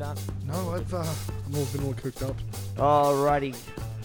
[0.00, 1.04] No, I've uh,
[1.46, 2.34] I'm all been all cooked up.
[2.76, 3.54] Alrighty.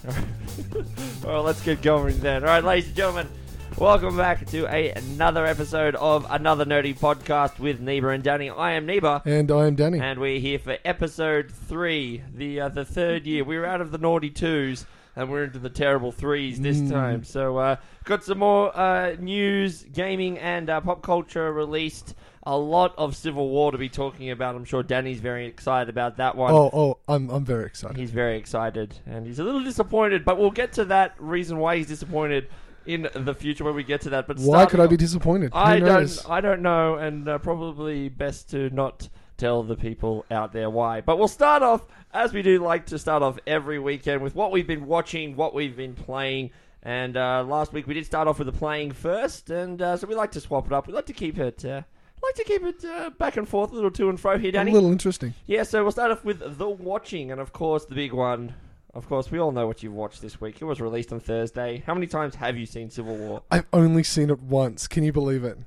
[1.24, 2.44] well, let's get going then.
[2.44, 3.30] All right, ladies and gentlemen,
[3.78, 8.50] welcome back to a, another episode of another nerdy podcast with Neeber and Danny.
[8.50, 9.22] I am Neeber.
[9.26, 10.02] And I am Danny.
[10.02, 13.46] And we're here for episode three, the uh, the third year.
[13.46, 16.92] We were out of the naughty twos, and we're into the terrible threes this Mm.
[16.92, 17.24] time.
[17.24, 22.16] So, uh, got some more uh, news, gaming, and uh, pop culture released.
[22.48, 24.56] A lot of Civil War to be talking about.
[24.56, 26.54] I'm sure Danny's very excited about that one.
[26.54, 27.98] oh, oh, I'm I'm very excited.
[27.98, 30.24] He's very excited, and he's a little disappointed.
[30.24, 32.50] But we'll get to that reason why he's disappointed
[32.86, 34.28] in the future when we get to that.
[34.28, 35.54] But Why could I be disappointed?
[35.54, 36.18] Who I knows?
[36.22, 36.32] don't.
[36.32, 41.02] I don't know, and uh, probably best to not tell the people out there why.
[41.02, 41.82] But we'll start off
[42.14, 45.54] as we do like to start off every weekend with what we've been watching, what
[45.54, 46.52] we've been playing.
[46.84, 50.06] And uh, last week we did start off with the playing first, and uh, so
[50.06, 50.86] we like to swap it up.
[50.86, 51.66] We like to keep it.
[51.66, 51.82] Uh,
[52.26, 54.72] like to keep it uh, back and forth, a little to and fro here, Danny.
[54.72, 55.34] A little interesting.
[55.46, 58.54] Yeah, so we'll start off with the watching, and of course the big one.
[58.94, 60.62] Of course, we all know what you've watched this week.
[60.62, 61.84] It was released on Thursday.
[61.86, 63.44] How many times have you seen Civil War?
[63.52, 64.88] I've only seen it once.
[64.88, 65.58] Can you believe it?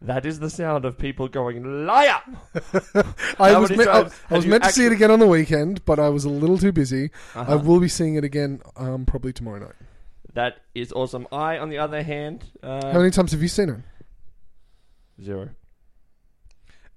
[0.00, 2.20] That is the sound of people going liar.
[3.40, 5.98] I was me- I, I was meant to see it again on the weekend, but
[5.98, 7.10] I was a little too busy.
[7.34, 7.58] I Uh-huh.
[7.58, 9.74] will be seeing it again um, probably tomorrow night.
[10.34, 11.26] That is awesome.
[11.32, 13.80] I, on the other hand, uh, How many times have you seen it?
[15.22, 15.50] Zero.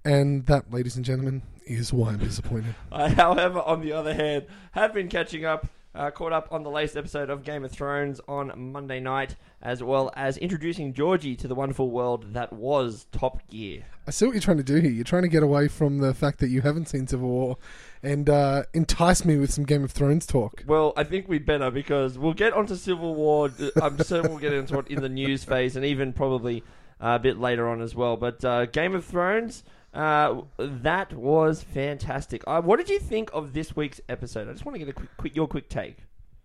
[0.03, 2.75] And that, ladies and gentlemen, is why I'm disappointed.
[2.91, 6.71] I, however, on the other hand, have been catching up, uh, caught up on the
[6.71, 11.47] latest episode of Game of Thrones on Monday night, as well as introducing Georgie to
[11.47, 13.83] the wonderful world that was Top Gear.
[14.07, 14.89] I see what you're trying to do here.
[14.89, 17.57] You're trying to get away from the fact that you haven't seen Civil War
[18.01, 20.63] and uh, entice me with some Game of Thrones talk.
[20.65, 23.51] Well, I think we better because we'll get onto Civil War.
[23.81, 27.19] I'm certain we'll get into it in the news phase and even probably uh, a
[27.19, 28.15] bit later on as well.
[28.15, 29.63] But uh, Game of Thrones,
[29.93, 32.43] uh, that was fantastic.
[32.47, 34.47] Uh, what did you think of this week's episode?
[34.47, 35.97] I just want to get a quick, quick your quick take.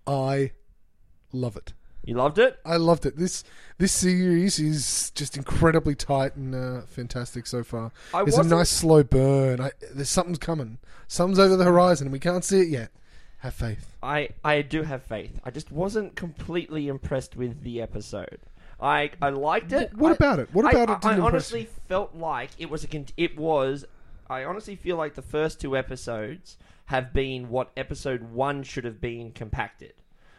[0.06, 0.53] I
[1.33, 1.72] love it.
[2.05, 2.56] You loved it?
[2.65, 3.16] I loved it.
[3.16, 3.43] This
[3.78, 7.91] this series is just incredibly tight and uh, fantastic so far.
[8.15, 9.61] I There's a wasn't- nice slow burn.
[9.61, 10.78] I, there's something's coming.
[11.09, 12.91] Something's over the horizon, and we can't see it yet.
[13.39, 13.93] Have faith.
[14.03, 15.41] I, I do have faith.
[15.45, 18.39] I just wasn't completely impressed with the episode.
[18.81, 19.94] I I liked it.
[19.94, 20.48] What I- about it?
[20.53, 21.66] What about I, it didn't I honestly you?
[21.88, 23.84] felt like it was a con- it was.
[24.28, 29.00] I honestly feel like the first two episodes have been what episode one should have
[29.00, 29.92] been compacted.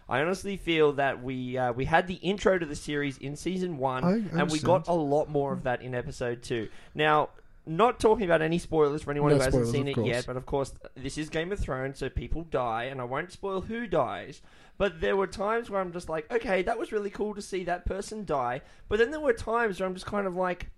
[0.09, 3.77] I honestly feel that we uh, we had the intro to the series in season
[3.77, 6.69] one, I and we got a lot more of that in episode two.
[6.95, 7.29] Now,
[7.67, 10.07] not talking about any spoilers for anyone No who hasn't spoilers, seen of it course.
[10.07, 13.31] yet, but of course, this is Game of Thrones, so people die, and I won't
[13.31, 14.41] spoil who dies.
[14.78, 17.63] But there were times where I'm just like, okay, that was really cool to see
[17.66, 18.61] that person die.
[18.88, 20.69] But then there were times where I'm just kind of like,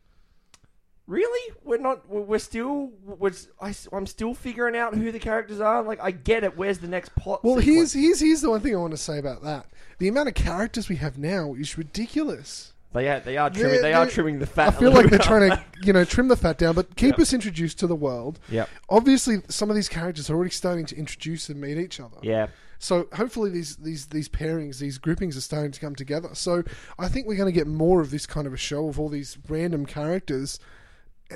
[1.06, 1.54] really?
[1.64, 2.08] We're not.
[2.10, 2.92] We're we're still.
[3.04, 5.84] We're, I, am still figuring out who the characters are.
[5.84, 6.58] Like, I get it.
[6.58, 7.44] Where's the next plot?
[7.44, 7.94] Well, sequence?
[7.94, 9.66] here's here's here's the one thing I want to say about that.
[9.98, 12.74] The amount of characters we have now is ridiculous.
[12.94, 13.20] They are.
[13.20, 13.72] They are trimming.
[13.74, 14.70] They're- they are they're- trimming the fat.
[14.70, 17.20] I feel like they're trying to, you know, trim the fat down, but keep Yep.
[17.20, 18.40] us introduced to the world.
[18.50, 18.68] Yep.
[18.90, 22.18] Obviously, some of these characters are already starting to introduce and meet each other.
[22.24, 22.48] Yeah.
[22.80, 26.30] So hopefully these these these pairings, these groupings are starting to come together.
[26.34, 26.64] So
[26.98, 29.10] I think we're going to get more of this kind of a show of all
[29.10, 30.60] these random characters,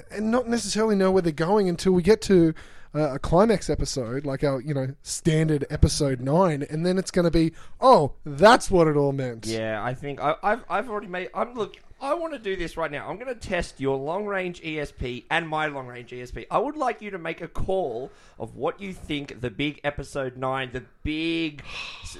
[0.09, 2.53] and not necessarily know where they're going until we get to
[2.95, 7.25] Uh, a climax episode, like our you know standard episode nine, and then it's going
[7.25, 9.47] to be oh that's what it all meant.
[9.47, 11.29] Yeah, I think I, I've I've already made.
[11.33, 11.77] I'm look.
[12.03, 13.07] I want to do this right now.
[13.07, 16.45] I'm going to test your long range ESP and my long range ESP.
[16.51, 20.35] I would like you to make a call of what you think the big episode
[20.35, 21.63] nine, the big,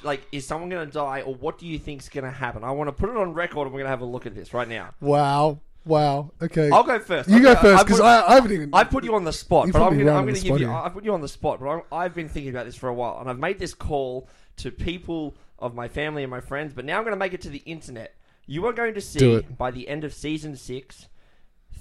[0.02, 2.64] like, is someone going to die or what do you think's going to happen?
[2.64, 4.34] I want to put it on record and we're going to have a look at
[4.34, 4.94] this right now.
[5.02, 5.60] Wow.
[5.84, 6.32] Wow.
[6.40, 6.70] Okay.
[6.70, 7.28] I'll go first.
[7.28, 8.70] You I'm go first because put- I, I haven't even.
[8.72, 10.70] I put you on the spot, but I'm going to give you.
[10.70, 12.94] I put you on the spot, but I'm, I've been thinking about this for a
[12.94, 16.84] while, and I've made this call to people of my family and my friends, but
[16.84, 18.14] now I'm going to make it to the internet.
[18.46, 21.08] You are going to see by the end of season six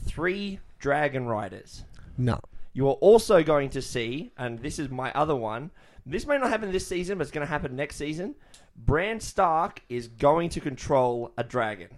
[0.05, 1.83] three Dragon Riders.
[2.17, 2.39] no.
[2.75, 5.69] You are also going to see, and this is my other one.
[6.07, 8.33] This may not happen this season, but it's going to happen next season.
[8.75, 11.89] Bran Stark is going to control a dragon.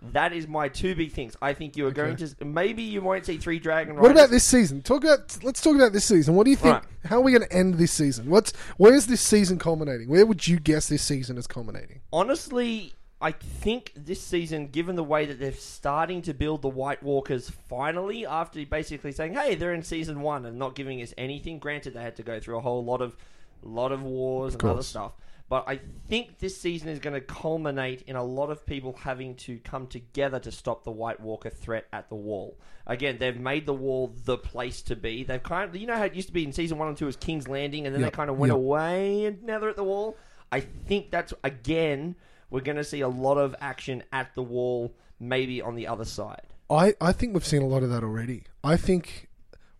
[0.00, 1.36] That is my two big things.
[1.42, 4.02] I think you are going to maybe you won't see three dragon riders.
[4.02, 4.82] What about this season?
[4.82, 5.36] Talk about.
[5.42, 6.34] Let's talk about this season.
[6.34, 6.74] What do you think?
[6.74, 6.84] Right.
[7.06, 8.30] How are we going to end this season?
[8.30, 10.08] What's where's this season culminating?
[10.08, 12.00] Where would you guess this season is culminating?
[12.12, 17.02] Honestly, I think this season, given the way that they're starting to build the White
[17.02, 21.58] Walkers finally, after basically saying, "Hey, they're in season one," and not giving us anything.
[21.58, 23.16] Granted, they had to go through a whole lot of,
[23.62, 25.12] lot of wars and other stuff.
[25.48, 29.34] But I think this season is going to culminate in a lot of people having
[29.36, 32.58] to come together to stop the White Walker threat at the wall.
[32.86, 35.24] Again, they've made the wall the place to be.
[35.24, 37.08] They've kind of, you know how it used to be in season one and two
[37.08, 38.56] as King's Landing, and then Yep, they kind of went yep.
[38.56, 40.16] away, and now they're at the wall.
[40.52, 42.16] I think that's again
[42.50, 46.04] we're going to see a lot of action at the wall, maybe on the other
[46.04, 46.46] side.
[46.70, 48.44] I, I think we've seen a lot of that already.
[48.62, 49.28] I think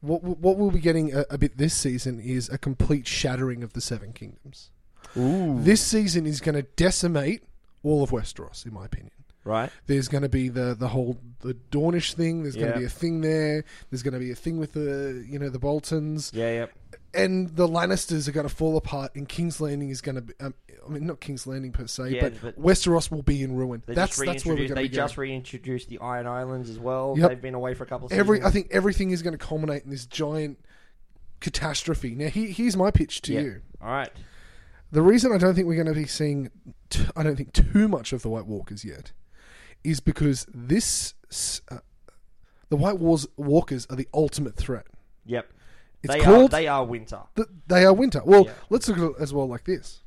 [0.01, 3.75] what what we'll be getting a, a bit this season is a complete shattering of
[3.75, 4.71] the Seven Kingdoms.
[5.17, 7.43] Ooh, This season is going to decimate
[7.83, 9.13] all of Westeros, in my opinion.
[9.45, 9.71] right?
[9.87, 12.43] There's going to be the the whole the Dornish thing.
[12.43, 12.73] There's going Yeah.
[12.75, 13.65] to be a thing there.
[13.91, 16.67] There's going to be a thing with the you know the Boltons, Yeah, yeah.
[17.15, 19.15] and the Lannisters are going to fall apart.
[19.15, 20.35] And King's Landing is going to be.
[20.41, 20.55] Um,
[20.87, 23.83] I mean, not King's Landing per se, Yeah, but, but- Westeros will be in ruin.
[23.87, 24.75] They That's just that's where we're reintroduced.
[24.75, 24.97] going They to be.
[24.97, 27.15] just reintroduced the Iron Islands as well.
[27.19, 27.29] Yep.
[27.29, 28.49] They've been away for a couple of Every seasons.
[28.49, 30.59] I think everything is going to culminate in this giant
[31.41, 32.15] catastrophe.
[32.15, 33.41] Now, he, here's my pitch to Yeah.
[33.41, 33.61] you.
[33.83, 34.11] All right.
[34.91, 36.51] The reason I don't think we're going to be seeing,
[36.89, 39.13] t- I don't think too much of the White Walkers yet,
[39.85, 41.15] is because this,
[41.71, 41.79] uh,
[42.71, 44.87] the White Wars Walkers are the ultimate threat.
[45.27, 45.53] Yep.
[46.03, 47.21] It's they called are they are winter.
[47.37, 48.23] th- they are winter.
[48.25, 48.53] Well, Yeah.
[48.71, 50.01] let's look at it as well like this.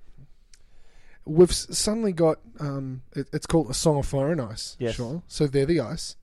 [1.25, 4.75] We've suddenly got um, it, it's called a Song of Fire and Ice.
[4.79, 4.95] Yes.
[4.95, 5.21] Sure.
[5.27, 6.15] So they're the ice.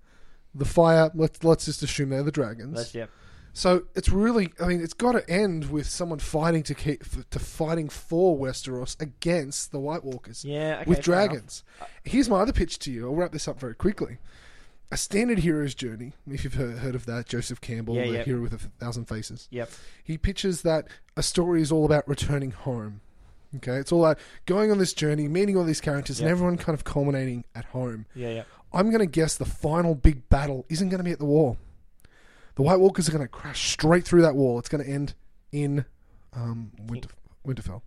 [0.55, 1.11] The fire.
[1.15, 2.77] Let's let's just assume they're the dragons.
[2.77, 3.11] That's yep.
[3.53, 7.39] So it's really, I mean, it's got to end with someone fighting to keep to
[7.39, 10.79] fighting for Westeros against the White Walkers Yeah.
[10.83, 11.65] Okay, with dragons.
[12.05, 13.09] Here's my other pitch to you.
[13.09, 14.19] I'll wrap this up very quickly.
[14.91, 18.23] A standard hero's journey, if you've heard, of that, Joseph Campbell, Yeah, the yeah.
[18.23, 19.47] hero with a thousand faces.
[19.51, 19.71] Yep.
[20.03, 23.03] He pitches that a story is all about returning home.
[23.57, 26.75] Okay, it's all about going on this journey, meeting all these characters, and everyone kind
[26.75, 28.07] of culminating at home.
[28.15, 28.31] Yeah.
[28.31, 28.43] Yeah.
[28.73, 31.57] I'm going to guess the final big battle isn't going to be at the wall.
[32.59, 34.59] The White Walkers are going to crash straight through that wall.
[34.59, 35.15] It's going to end
[35.53, 35.85] in
[36.33, 37.09] um, Winter,
[37.47, 37.83] Winterfell.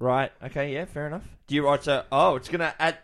[0.00, 0.32] Right.
[0.42, 0.74] Okay.
[0.74, 0.86] Yeah.
[0.86, 1.22] Fair enough.
[1.46, 1.80] Do you right?
[1.80, 3.00] So, oh, it's gonna at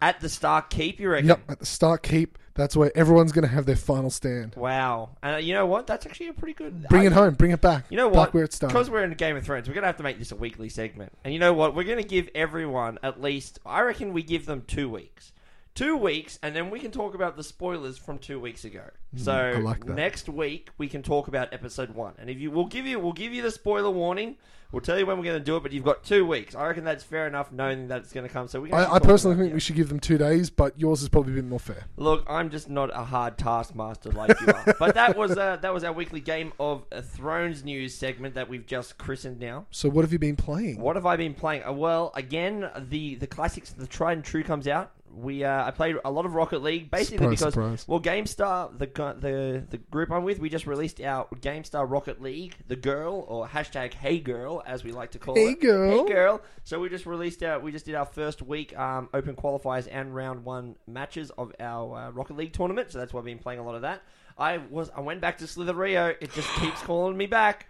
[0.00, 1.00] at the Stark Keep.
[1.00, 1.28] You reckon?
[1.28, 2.38] Yep, at the Stark Keep.
[2.54, 4.54] That's where everyone's going to have their final stand.
[4.56, 5.10] Wow.
[5.22, 5.86] And you know what?
[5.86, 6.88] That's actually a pretty good.
[6.88, 7.34] Bring it home.
[7.34, 7.84] Bring it back.
[7.90, 8.34] You know Back what?
[8.34, 8.72] where it started.
[8.72, 11.12] Because we're in Game of Thrones, we're gonna have to make this a weekly segment.
[11.24, 11.74] And you know what?
[11.74, 13.58] We're gonna give everyone at least.
[13.66, 15.34] I reckon we give them two weeks.
[15.78, 18.82] Two weeks, and then we can talk about the spoilers from two weeks ago.
[19.14, 19.94] So Mm, I like that.
[19.94, 22.14] next week we can talk about episode one.
[22.18, 24.38] And if you, we'll give you, we'll give you the spoiler warning.
[24.72, 26.56] We'll tell you when we're going to do it, but you've got two weeks.
[26.56, 28.48] I reckon that's fair enough, knowing that it's going to come.
[28.48, 28.70] So we.
[28.70, 29.54] Can I, actually I talk personally about think it.
[29.54, 31.84] we should give them two days, but yours is probably a bit more fair.
[31.96, 34.74] Look, I'm just not a hard taskmaster like you are.
[34.80, 38.66] but that was uh, that was our weekly Game of Thrones news segment that we've
[38.66, 39.66] just christened now.
[39.70, 40.80] So, what have you been playing?
[40.80, 41.62] What have I been playing?
[41.62, 44.90] Uh, well, again, the the classics, the tried and true comes out.
[45.14, 47.84] We uh, I played a lot of Rocket League, basically Surprise, because surprise.
[47.88, 52.56] well, Gamestah, the the the group I'm with, we just released our Gamestah Rocket League,
[52.68, 55.60] the girl or hashtag Hey Girl as we like to call Hey it.
[55.60, 55.90] girl.
[56.06, 56.40] Hey girl.
[56.64, 60.14] So we just released our we just did our first week um, open qualifiers and
[60.14, 62.92] round one matches of our uh, Rocket League tournament.
[62.92, 64.02] So that's why I've been playing a lot of that.
[64.36, 66.14] I was I went back to Slither.io.
[66.20, 67.66] It just keeps calling me back.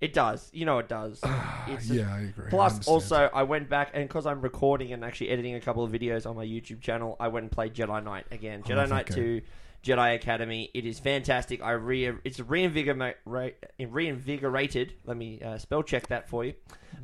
[0.00, 0.48] It does.
[0.52, 1.20] You know it does.
[1.70, 2.46] It's yeah, I agree.
[2.48, 2.94] Plus, understand.
[2.94, 6.24] also, I went back and because I'm recording and actually editing a couple of videos
[6.24, 8.62] on my YouTube channel, I went and played Jedi Knight again.
[8.64, 9.42] Oh, Jedi Knight Two,
[9.84, 10.70] Jedi Academy.
[10.72, 11.62] It is fantastic.
[11.62, 13.16] I re it's reinvigorate
[13.78, 14.94] reinvigorated.
[15.04, 16.54] Let me uh, spell check that for you.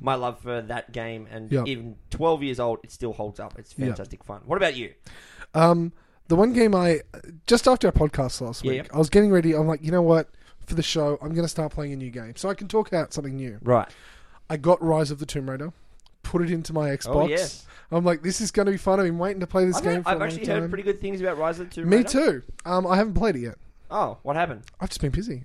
[0.00, 1.66] My love for that game, and Yep.
[1.66, 3.58] even 12 years old, it still holds up.
[3.58, 3.88] It's Yep.
[3.88, 4.40] fantastic fun.
[4.46, 4.94] What about you?
[5.54, 5.92] Um,
[6.28, 7.00] the one game I
[7.46, 8.88] just after our podcast last week, yep.
[8.94, 9.52] I was getting ready.
[9.54, 10.28] I'm like, you know what?
[10.66, 12.88] For the show, I'm going to start playing a new game, so I can talk
[12.88, 13.58] about something new.
[13.62, 13.88] Right.
[14.48, 15.72] I got Rise of the Tomb Raider,
[16.22, 17.06] put it into my Xbox.
[17.14, 17.66] Oh yes.
[17.90, 18.98] I'm like, this is going to be fun.
[18.98, 20.62] I've been waiting to play this I've, game for a I've long actually time.
[20.62, 22.02] heard pretty good things about Rise of the Tomb Raider.
[22.02, 22.42] Me too.
[22.64, 23.56] Um, I haven't played it yet.
[23.90, 24.62] Oh, what happened?
[24.80, 25.44] I've just been busy.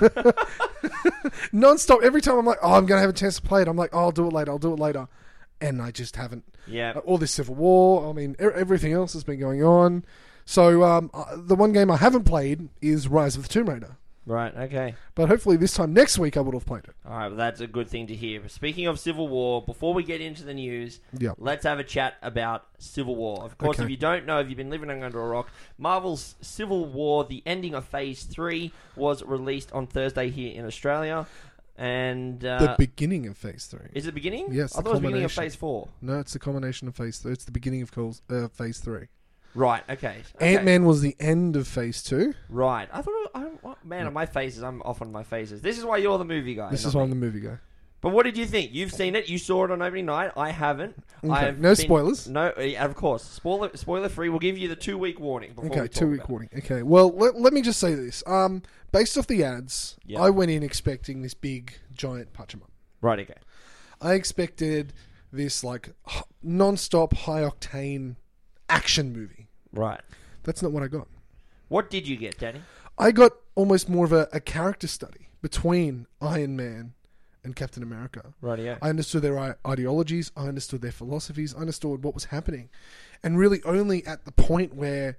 [1.52, 2.00] Non-stop.
[2.02, 3.68] Every time I'm like, oh, I'm going to have a chance to play it.
[3.68, 4.50] I'm like, oh, I'll do it later.
[4.52, 5.08] I'll do it later.
[5.60, 6.44] And I just haven't.
[6.66, 6.92] Yeah.
[6.96, 8.08] Uh, all this civil war.
[8.08, 10.04] I mean, e- everything else has been going on.
[10.44, 13.96] So um, uh, the one game I haven't played is Rise of the Tomb Raider.
[14.24, 14.54] Right.
[14.56, 14.94] Okay.
[15.16, 16.94] But hopefully this time next week I would have played it.
[17.04, 18.48] All right, well, that's a good thing to hear.
[18.48, 21.32] Speaking of Civil War, before we get into the news, Yeah.
[21.38, 23.42] let's have a chat about Civil War.
[23.42, 23.84] Of course, Okay.
[23.84, 27.42] if you don't know, if you've been living under a rock, Marvel's Civil War, the
[27.44, 31.26] ending of Phase 3, was released on Thursday here in Australia.
[31.76, 33.88] And uh, the beginning of Phase Three.
[33.94, 34.48] is it the beginning?
[34.52, 35.50] Yes, I the thought it was the beginning of culmination.
[35.52, 35.88] Phase 4.
[36.02, 37.32] No, it's the combination of Phase Three.
[37.32, 39.06] It's the beginning of calls, uh, Phase Three.
[39.54, 40.22] Right, okay.
[40.36, 40.54] okay.
[40.54, 42.32] Ant Man was the end of Phase Two.
[42.48, 42.88] Right.
[42.92, 45.60] I thought, I, oh, man, on my phases, I'm off on my phases.
[45.60, 46.70] This is why you're the movie guy.
[46.70, 47.02] This is why.
[47.02, 47.58] I'm the movie guy.
[48.00, 48.72] But what did you think?
[48.74, 49.28] You've seen it.
[49.28, 50.32] You saw it on opening night.
[50.36, 50.96] I haven't.
[51.22, 52.28] Okay, I've no been- spoilers.
[52.28, 53.22] No, of course.
[53.22, 54.28] Spoiler, spoiler free.
[54.28, 55.50] We'll give you the two week warning.
[55.50, 56.32] Before we Okay, talk two week about it.
[56.32, 56.48] warning.
[56.58, 58.24] Okay, well, let, let me just say this.
[58.26, 60.20] Um, based off the ads, Yeah.
[60.20, 62.70] I went in expecting this big, giant Pachamama.
[63.02, 63.20] Right.
[63.20, 63.34] Okay.
[64.00, 64.94] I expected
[65.32, 68.16] this like h- non-stop high octane
[68.72, 69.48] action movie.
[69.72, 70.00] Right.
[70.42, 71.08] That's not what I got.
[71.68, 72.62] What did you get, Danny?
[72.98, 76.94] I got almost more of a, a character study between Iron Man
[77.44, 78.34] and Captain America.
[78.42, 78.78] Rightio.
[78.80, 80.30] I understood their ideologies.
[80.36, 81.54] I understood their philosophies.
[81.54, 82.68] I understood what was happening,
[83.22, 85.18] and really only at the point where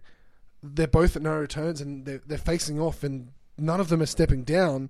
[0.62, 4.08] they're both at no returns and they're, they're facing off, and none of them are
[4.08, 4.90] stepping down,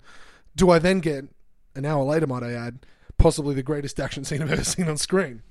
[0.56, 1.26] do I then get
[1.76, 2.86] an hour later, might I add,
[3.18, 5.42] possibly the greatest action scene I've ever seen on screen.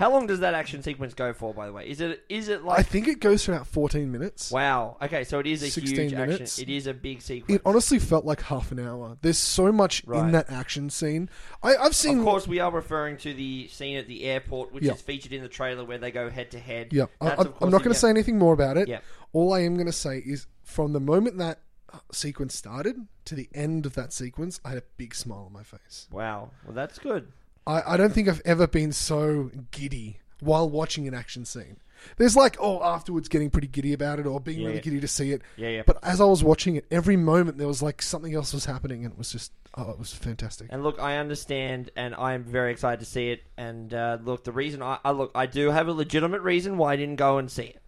[0.00, 1.86] How long does that action sequence go for, by the way?
[1.86, 4.50] Is it is it like I think it goes for about 14 minutes.
[4.50, 4.96] Wow.
[5.02, 6.58] Okay, so it is a 16 huge minutes.
[6.58, 6.70] action.
[6.70, 7.54] It is a big sequence.
[7.54, 9.18] It honestly felt like half an hour.
[9.20, 10.20] There's so much Right.
[10.24, 11.28] in that action scene.
[11.62, 12.20] I, I've seen.
[12.20, 14.94] Of course, we are referring to the scene at the airport, which Yeah.
[14.94, 16.94] is featured in the trailer where they go head to head.
[16.94, 18.88] Yeah, I, That's, I'm, course, not going to say anything more about it.
[18.88, 19.00] Yeah.
[19.34, 21.60] All I am going to say is from the moment that
[21.92, 25.52] uh, sequence started to the end of that sequence, I had a big smile on
[25.52, 26.08] my face.
[26.10, 26.52] Wow.
[26.64, 27.32] Well, that's good.
[27.66, 31.76] I, I don't think I've ever been so giddy while watching an action scene.
[32.16, 34.68] There's like, oh, afterwards getting pretty giddy about it or being Yeah.
[34.68, 35.42] really giddy to see it.
[35.56, 35.82] Yeah, yeah.
[35.84, 39.04] But as I was watching it, every moment there was like something else was happening
[39.04, 40.68] and it was just, oh, it was fantastic.
[40.70, 43.42] And look, I understand, and I am very excited to see it.
[43.58, 46.94] And uh, look, the reason I, I look, I do have a legitimate reason why
[46.94, 47.82] I didn't go and see it.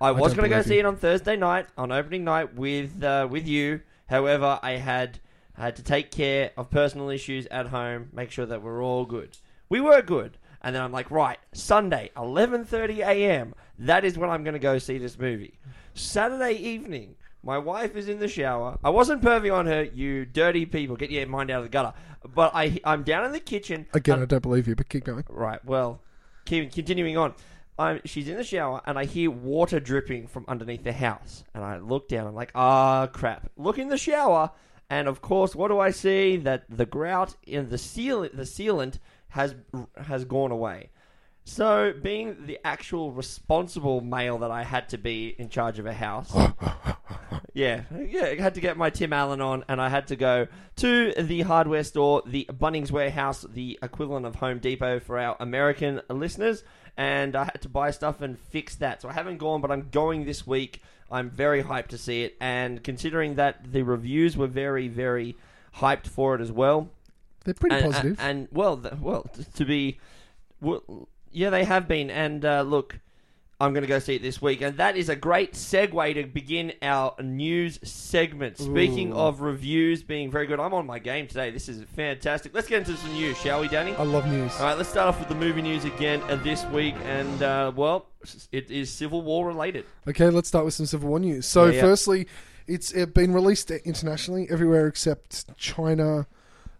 [0.00, 0.80] I was don't going to go believe see you.
[0.80, 3.82] it on Thursday night, on opening night with uh, with you.
[4.08, 5.20] However, I had
[5.58, 9.04] I had to take care of personal issues at home, make sure that we're all
[9.06, 9.36] good.
[9.68, 13.54] We were good, and then I'm like, right, Sunday, 11:30 a.m.
[13.78, 15.58] That is when I'm going to go see this movie.
[15.94, 18.78] Saturday evening, my wife is in the shower.
[18.84, 19.82] I wasn't perving on her.
[19.82, 21.94] You dirty people, get your mind out of the gutter.
[22.34, 23.86] But I, I'm down in the kitchen.
[23.94, 25.24] Again, and- I don't believe you, but keep going.
[25.28, 25.64] Right.
[25.64, 26.00] Well,
[26.44, 27.34] keep, continuing on.
[27.78, 31.44] I'm, she's in the shower, and I hear water dripping from underneath the house.
[31.54, 32.26] And I look down.
[32.26, 33.50] I'm like, ah, crap.
[33.56, 34.50] Look in the shower,
[34.88, 36.36] and of course, what do I see?
[36.36, 39.54] That the grout in the seal, the sealant has
[39.96, 40.90] has gone away.
[41.48, 45.94] So, being the actual responsible male that I had to be in charge of a
[45.94, 46.34] house,
[47.54, 50.48] yeah, yeah, I had to get my Tim Allen on, and I had to go
[50.76, 56.00] to the hardware store, the Bunnings Warehouse, the equivalent of Home Depot for our American
[56.10, 56.64] listeners,
[56.96, 59.02] and I had to buy stuff and fix that.
[59.02, 60.82] So I haven't gone, but I'm going this week.
[61.10, 65.36] I'm very hyped to see it, and considering that the reviews were very, very
[65.76, 66.88] hyped for it as well,
[67.44, 68.18] They're pretty and, positive.
[68.18, 69.98] And, and, well, well, to be,
[70.60, 72.10] well, yeah, they have been.
[72.10, 72.98] And uh, look,
[73.58, 76.24] I'm going to go see it this week, and that is a great segue to
[76.24, 78.58] begin our news segment.
[78.58, 79.16] Speaking Ooh.
[79.16, 81.50] of reviews being very good, I'm on my game today.
[81.50, 82.54] This is fantastic.
[82.54, 83.94] Let's get into some news, shall we, Danny?
[83.94, 84.52] I love news.
[84.58, 87.72] All right, let's start off with the movie news again uh, this week, and uh,
[87.74, 88.08] well,
[88.52, 89.86] it is Civil War related.
[90.06, 91.46] Okay, let's start with some Civil War news.
[91.46, 91.80] So, Yeah, yeah.
[91.80, 92.26] firstly,
[92.66, 96.26] it's been released internationally everywhere except China,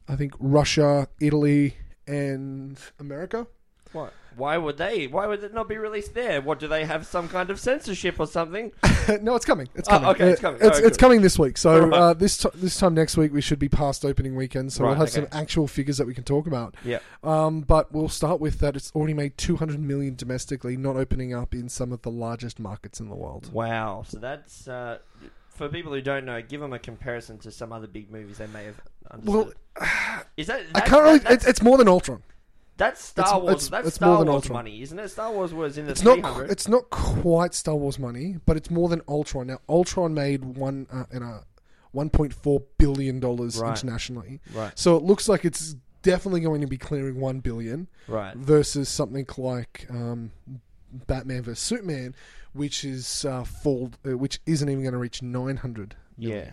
[0.06, 3.46] I think Russia, Italy, and America.
[3.92, 4.12] What?
[4.36, 5.06] Why would they?
[5.06, 6.42] Why would it not be released there?
[6.42, 8.70] What do they have some kind of censorship or something?
[9.22, 9.66] no, it's coming.
[9.74, 10.08] It's Oh, coming.
[10.10, 10.60] okay, it's Uh, coming.
[10.60, 11.56] It's, Alright, it's coming this week.
[11.56, 11.92] So Alright.
[11.98, 14.74] uh, this t- this time next week we should be past opening weekend.
[14.74, 15.26] So Right, we'll have okay.
[15.26, 16.74] some actual figures that we can talk about.
[16.84, 16.98] Yeah.
[17.24, 18.76] Um, but we'll start with that.
[18.76, 23.00] It's already made 200 million domestically, not opening up in some of the largest markets
[23.00, 23.50] in the world.
[23.54, 24.04] Wow.
[24.06, 24.98] So that's uh,
[25.48, 26.42] for people who don't know.
[26.42, 28.82] Give them a comparison to some other big movies they may have
[29.24, 30.26] Well, understood.
[30.36, 31.18] is that, I can't really.
[31.20, 32.22] that- It's, it's more than Ultron.
[32.76, 33.52] That's Star it's- Wars.
[33.54, 34.54] it's- that's it's Star more than Wars Ultron.
[34.58, 35.08] money, isn't it?
[35.08, 36.50] Star Wars was in the It's three not.
[36.50, 39.46] It's not quite Star Wars money, but it's more than Ultron.
[39.48, 41.40] Now, Ultron made one uh, in a
[41.94, 43.70] 1.4 billion dollars Right.
[43.70, 44.40] internationally.
[44.54, 44.78] Right.
[44.78, 48.36] So it looks like it's definitely going to be clearing one billion Right.
[48.36, 50.30] versus something like um,
[51.06, 52.14] Batman vs Superman,
[52.52, 55.94] which is uh, full, uh, which isn't even going to reach 900.
[56.18, 56.50] Yeah.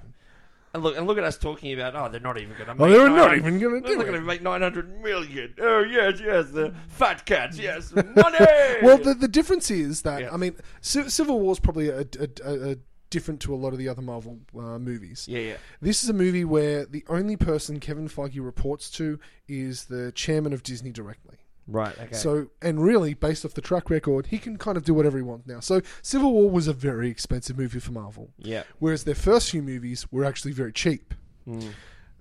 [0.73, 1.95] And look, and look at us talking about.
[1.95, 2.83] Oh, they're not even going to.
[2.83, 5.53] Oh, they're not even going to They're not going to make nine hundred million.
[5.61, 7.59] Oh yes, yes, the fat cats.
[7.59, 8.37] Yes, money.
[8.81, 10.33] Well, the the difference is that Yeah.
[10.33, 12.75] I mean, Civil War is probably a, a, a, a
[13.11, 15.27] different to a lot of the other Marvel uh, movies.
[15.29, 15.55] yeah, yeah.
[15.79, 20.53] This is a movie where the only person Kevin Feige reports to is the chairman
[20.53, 21.37] of Disney directly.
[21.67, 21.97] Right.
[21.97, 22.15] Okay.
[22.15, 25.23] So, and really, based off the track record, he can kind of do whatever he
[25.23, 25.59] wants now.
[25.59, 28.63] So, Civil War was a very expensive movie for Marvel, yeah.
[28.79, 31.13] whereas their first few movies were actually very cheap.
[31.47, 31.71] Mm.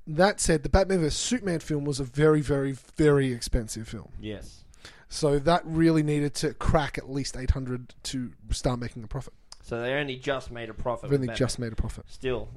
[0.06, 4.10] That said, the Batman vs Superman film was a very, very, very expensive film.
[4.20, 4.64] Yes.
[5.08, 9.34] So that really needed to crack at least 800 to start making a profit.
[9.62, 11.10] So they only just made a profit.
[11.10, 12.06] I've only just made a profit.
[12.08, 12.48] still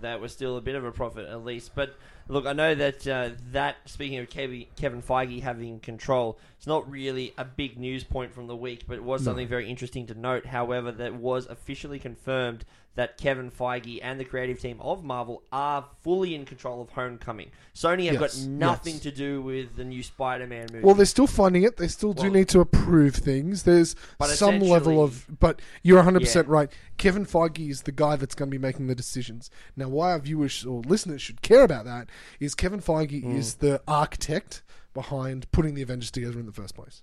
[0.00, 1.96] that was still a bit of a profit at least but
[2.28, 6.88] look i know that uh, that speaking of kevin, kevin feige having control it's not
[6.90, 9.30] really a big news point from the week but it was No.
[9.30, 12.64] something very interesting to note however that was officially confirmed
[12.96, 17.50] that Kevin Feige and the creative team of Marvel are fully in control of Homecoming.
[17.74, 19.02] Sony have Yes, got nothing yes.
[19.02, 20.82] to do with the new Spider-Man movie.
[20.82, 21.76] Well, they're still funding it.
[21.76, 23.64] They still do Well- need to approve things.
[23.64, 26.72] There's some level of, but you're 100 percent right.
[26.96, 29.50] Kevin Feige is the guy that's going to be making the decisions.
[29.76, 32.08] Now, why our viewers or listeners should care about that
[32.40, 33.36] is Kevin Feige Hmm.
[33.36, 34.62] is the architect
[34.94, 37.02] behind putting the Avengers together in the first place.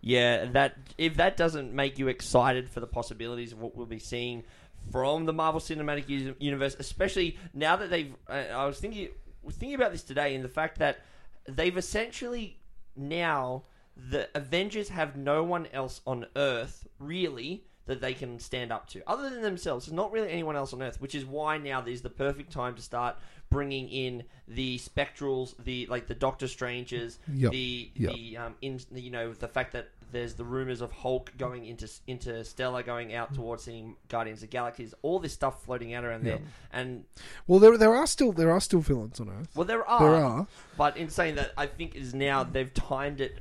[0.00, 3.98] Yeah, that if that doesn't make you excited for the possibilities of what we'll be
[3.98, 4.44] seeing
[4.90, 9.08] from the Marvel Cinematic Universe, especially now that they've, uh, I was thinking,
[9.42, 11.00] was thinking about this today, in the fact that
[11.46, 12.58] they've essentially
[12.96, 13.64] now
[13.94, 19.02] the Avengers have no one else on Earth really that they can stand up to
[19.06, 19.84] other than themselves.
[19.84, 22.74] There's not really anyone else on Earth, which is why now is the perfect time
[22.76, 23.16] to start
[23.50, 27.52] bringing in the Spectrals, the like the Doctor Strangers, Yep.
[27.52, 28.12] the Yep.
[28.14, 31.88] the um, in you know the fact that there's the rumors of Hulk going into
[32.08, 36.04] into Stella, going out towards seeing Guardians of the Galaxies, all this stuff floating out
[36.04, 36.40] around there,
[36.72, 37.04] and
[37.46, 39.50] Well, there there are still there are still villains on Earth.
[39.54, 40.46] well there are, There are.
[40.76, 43.38] but in saying that, I think is now they've timed it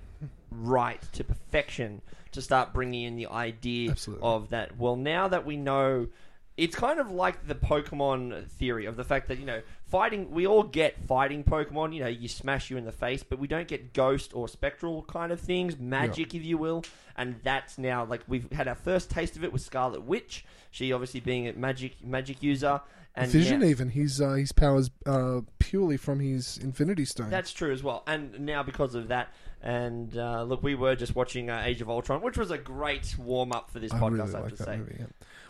[0.52, 2.02] right to perfection
[2.32, 4.24] to start bringing in the idea Absolutely.
[4.24, 4.78] of that.
[4.78, 6.08] Well, now that we know.
[6.64, 10.46] It's kind of like the Pokemon theory of the fact that, you know, fighting, we
[10.46, 13.68] all get fighting Pokemon, you know, you smash you in the face, but we don't
[13.68, 16.84] get ghost or spectral kind of things, magic, if you will.
[17.16, 20.46] And that's now, like, we've had our first taste of it with Scarlet Witch.
[20.72, 22.82] She obviously being a magic magic user.
[23.16, 27.30] And Vision, now- even his uh, his powers uh, purely from his Infinity Stone.
[27.30, 28.04] That's true as well.
[28.06, 31.90] And now because of that, and uh, look, we were just watching uh, Age of
[31.90, 34.12] Ultron, which was a great warm up for this I podcast.
[34.12, 34.78] really I have like to that say.
[34.78, 34.96] movie.
[35.00, 35.06] Yeah.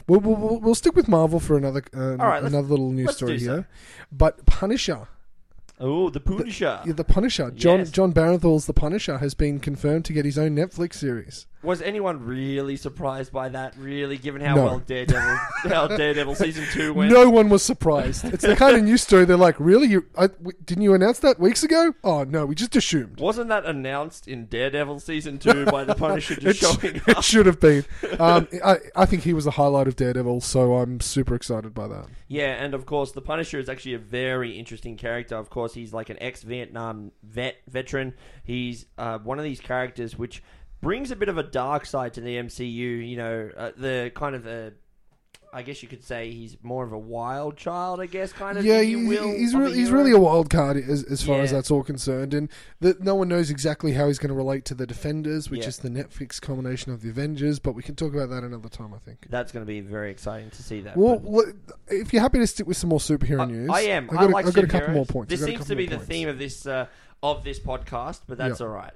[0.10, 3.38] We'll, we'll, we'll, stick with Marvel for another uh, right, another little news let's story
[3.38, 3.54] do so.
[3.54, 3.68] here.
[4.12, 5.08] But Punisher,
[5.80, 6.82] Oh, the Punisher.
[6.86, 7.92] yeah, the Punisher, Jon Yes.
[7.92, 11.46] Jon Bernthal's The Punisher has been confirmed to get his own Netflix series.
[11.62, 13.76] Was anyone really surprised by that?
[13.78, 14.64] Really, given how No.
[14.66, 15.38] well Daredevil,
[15.68, 17.12] how Daredevil season two went.
[17.12, 18.24] No one was surprised.
[18.26, 19.26] It's the kind of news story.
[19.26, 19.88] They're like, really?
[19.88, 21.94] You I, w- didn't you announce that weeks ago?
[22.04, 23.20] Oh no, we just assumed.
[23.20, 27.10] Wasn't that announced in Daredevil season two by the Punisher It, just sh- showing it
[27.10, 27.24] up?
[27.24, 27.84] should have been.
[28.20, 31.88] Um, I, I think he was the highlight of Daredevil, so I'm super excited by
[31.90, 32.06] that.
[32.30, 35.36] Yeah, and of course, the Punisher is actually a very interesting character.
[35.36, 38.14] Of course, he's like an ex-Vietnam vet veteran.
[38.44, 40.42] He's uh, one of these characters which
[40.82, 43.08] brings a bit of a dark side to the MCU.
[43.10, 44.74] You know, uh, the kind of a,
[45.52, 48.00] I guess you could say he's more of a wild child.
[48.00, 48.64] I guess, kind of.
[48.64, 51.52] yeah, you will, he's a really, he's really a wild card as, as far as
[51.52, 52.50] that's all concerned, and
[52.82, 55.68] that no one knows exactly how he's going to relate to the Defenders, which Yeah.
[55.70, 57.58] is the Netflix combination of the Avengers.
[57.60, 59.26] But we can talk about that another time, I think.
[59.30, 60.96] That's going to be very exciting to see that.
[60.96, 61.56] Well, look,
[61.88, 64.08] if you're happy to stick with some more superhero I- news, I am.
[64.12, 65.32] I I, got, a- like I got a couple more points.
[65.32, 66.08] This I a seems to be the points.
[66.08, 66.86] theme of this uh,
[67.24, 68.68] of this podcast, but that's Yeah.
[68.68, 68.94] all right.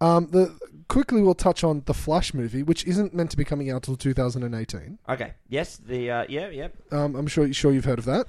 [0.00, 0.58] Um, the
[0.92, 3.96] quickly we'll touch on the Flash movie, which isn't meant to be coming out till
[3.96, 4.98] 2018.
[5.08, 5.32] Okay.
[5.48, 5.76] Yes.
[5.78, 6.48] The uh, yeah.
[6.50, 6.68] Yeah.
[6.90, 8.26] Um, I'm sure you're sure you've heard of that.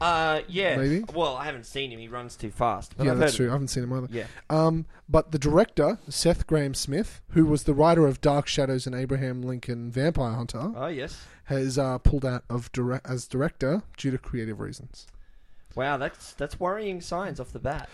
[0.00, 0.76] Uh, yeah.
[0.76, 1.04] Maybe.
[1.14, 2.00] Well, I haven't seen him.
[2.00, 2.94] He runs too fast.
[2.96, 3.48] But yeah, I've that's heard true.
[3.50, 4.08] I haven't seen him either.
[4.10, 4.24] Yeah.
[4.50, 9.42] Um, but the director Seth Grahame-Smith, who was the writer of Dark Shadows and Abraham
[9.42, 11.24] Lincoln Vampire Hunter, Oh yes.
[11.44, 15.06] has uh, pulled out of dire- as director due to creative reasons.
[15.76, 17.88] Wow, that's that's worrying signs off the bat.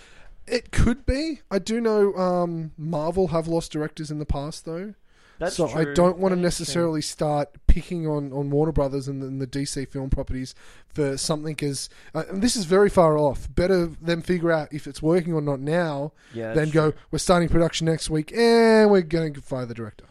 [0.50, 1.40] It could be.
[1.50, 4.94] I do know um, Marvel have lost directors in the past, though.
[5.38, 6.42] That's so I don't want to true.
[6.42, 10.52] necessarily start picking on, on Warner Brothers and the, and the DC film properties
[10.88, 13.48] for something as uh, and this is very far off.
[13.54, 16.54] Better them figure out if it's working or not now Yeah.
[16.54, 16.90] than go.
[16.90, 17.00] true.
[17.12, 20.06] We're starting production next week, and we're going to fire the director.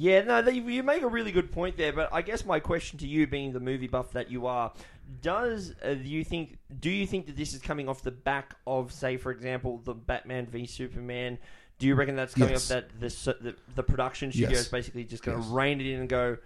[0.00, 1.92] Yeah, no, they, you make a really good point there.
[1.92, 4.72] But I guess my question to you, being the movie buff that you are,
[5.20, 6.56] does uh, you think?
[6.80, 9.92] Do you think that this is coming off the back of, say, for example, the
[9.92, 11.36] Batman v Superman?
[11.78, 12.70] Do you reckon that's coming Yes.
[12.70, 13.08] off that the,
[13.42, 14.60] the the production studio Yes.
[14.60, 15.52] is basically just going to Yes.
[15.52, 16.38] rein it in and go?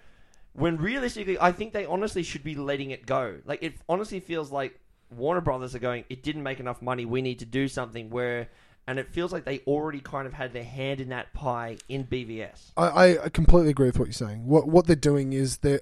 [0.54, 3.36] When realistically, I think they honestly should be letting it go.
[3.44, 4.80] Like it honestly feels like
[5.14, 6.04] Warner Brothers are going.
[6.08, 7.04] It didn't make enough money.
[7.04, 8.48] We need to do something where.
[8.86, 12.04] And it feels like they already kind of had their hand in that pie in
[12.04, 12.72] BVS.
[12.76, 14.46] I, I completely agree with what you're saying.
[14.46, 15.80] What what they're doing is they're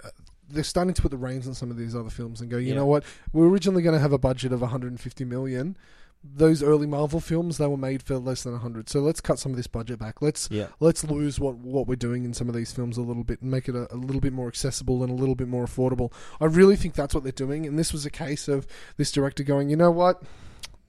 [0.49, 2.57] they're starting to put the reins on some of these other films and go.
[2.57, 2.75] You Yeah.
[2.75, 3.03] know what?
[3.33, 5.75] We're originally going to have a budget of 150 million.
[6.23, 8.87] Those early Marvel films they were made for less than 100.
[8.87, 10.21] So let's cut some of this budget back.
[10.21, 10.67] Let's Yeah.
[10.79, 13.51] let's lose what what we're doing in some of these films a little bit and
[13.51, 16.13] make it a, a little bit more accessible and a little bit more affordable.
[16.39, 17.65] I really think that's what they're doing.
[17.65, 20.23] And this was a case of this director going, you know what?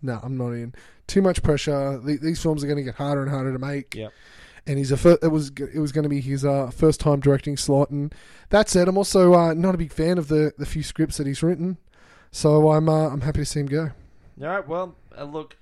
[0.05, 0.75] No, I'm not in.
[1.07, 1.99] Too much pressure.
[1.99, 4.13] The- These films are going to get harder and harder to make Yep.
[4.67, 7.21] and he's a fir- it was it was going to be his uh, first time
[7.21, 7.91] directing slot.
[7.91, 8.15] And
[8.51, 11.27] that said, I'm also uh, not a big fan of the, the few scripts that
[11.27, 11.79] he's written,
[12.31, 13.91] so I'm uh, I'm happy to see him go.
[14.43, 14.67] All right.
[14.69, 15.57] Well, uh, look,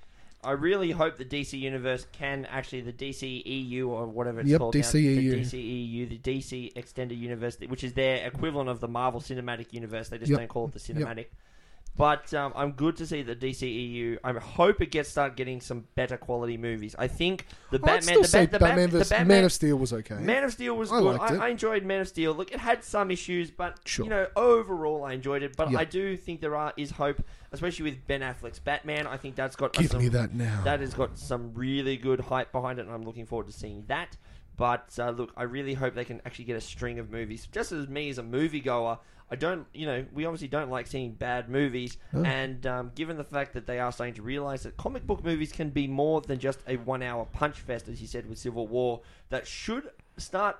[0.44, 4.58] I really hope the DC universe can actually the DC EU or whatever it's Yep,
[4.58, 5.30] called DC now, EU.
[5.36, 9.72] the DC EU, the DC Extended Universe, which is their equivalent of the Marvel Cinematic
[9.72, 10.08] Universe.
[10.08, 10.38] They just Yep.
[10.40, 11.28] don't call it the Yep.
[11.94, 14.16] But um, I'm good to see the DCEU.
[14.24, 16.96] I hope it gets start getting some better quality movies.
[16.98, 19.44] I think the I'd Batman, still the, say Bat- the, Batman Bat- the Batman, Man
[19.44, 20.14] of Steel was okay.
[20.14, 21.16] Man of Steel was I good.
[21.18, 21.40] liked it.
[21.40, 22.32] I, I enjoyed Man of Steel.
[22.32, 24.04] Look, it had some issues, but Sure.
[24.06, 25.54] you know, overall, I enjoyed it.
[25.54, 25.80] But Yeah.
[25.80, 29.06] I do think there are is hope, especially with Ben Affleck's Batman.
[29.06, 30.62] I think that's got Give some, me that now.
[30.64, 33.84] that has got some really good hype behind it, and I'm looking forward to seeing
[33.88, 34.16] that.
[34.56, 37.48] But uh, look, I really hope they can actually get a string of movies.
[37.50, 38.98] Just as me as a moviegoer,
[39.30, 41.96] I don't, you know, we obviously don't like seeing bad movies.
[42.12, 42.22] No.
[42.22, 45.52] And um, given the fact that they are starting to realize that comic book movies
[45.52, 49.00] can be more than just a one-hour punch fest, as you said with Civil War,
[49.30, 50.58] that should start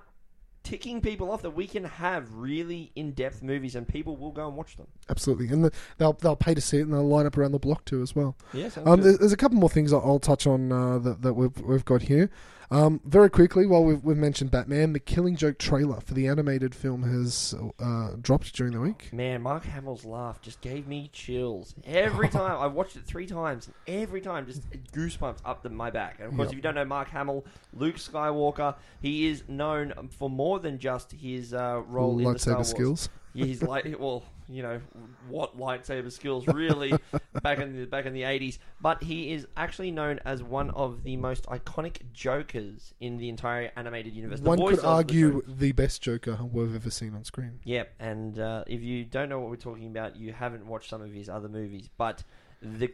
[0.63, 4.55] ticking people off that we can have really in-depth movies and people will go and
[4.55, 4.87] watch them.
[5.09, 7.59] Absolutely, and the, they'll they'll pay to see it, and they'll line up around the
[7.59, 8.35] block too as well.
[8.53, 11.33] Yes, Um, there's, there's a couple more things I'll, I'll touch on uh, that, that
[11.33, 12.29] we've we've got here.
[12.73, 16.73] Um, very quickly, while we've, we've mentioned Batman, the Killing Joke trailer for the animated
[16.73, 19.09] film has uh, dropped during the week.
[19.13, 22.59] Man, Mark Hamill's laugh just gave me chills every time.
[22.59, 26.15] I watched it three times, and every time just goosebumps up the, my back.
[26.19, 26.53] And of course, Yep.
[26.53, 31.11] if you don't know Mark Hamill, Luke Skywalker, he is known for more than just
[31.11, 32.69] his uh, role in the Star Wars.
[32.69, 33.09] skills.
[33.35, 34.81] Yeah, he's like, well, you know,
[35.29, 36.93] what lightsaber skills really
[37.43, 38.59] back in the back in the eighties.
[38.81, 43.71] But he is actually known as one of the most iconic Jokers in the entire
[43.75, 44.39] animated universe.
[44.39, 47.59] The One could of the argue the best Joker we've ever seen on screen.
[47.63, 51.01] Yep, and uh, if you don't know what we're talking about, you haven't watched some
[51.01, 51.89] of his other movies.
[51.97, 52.23] But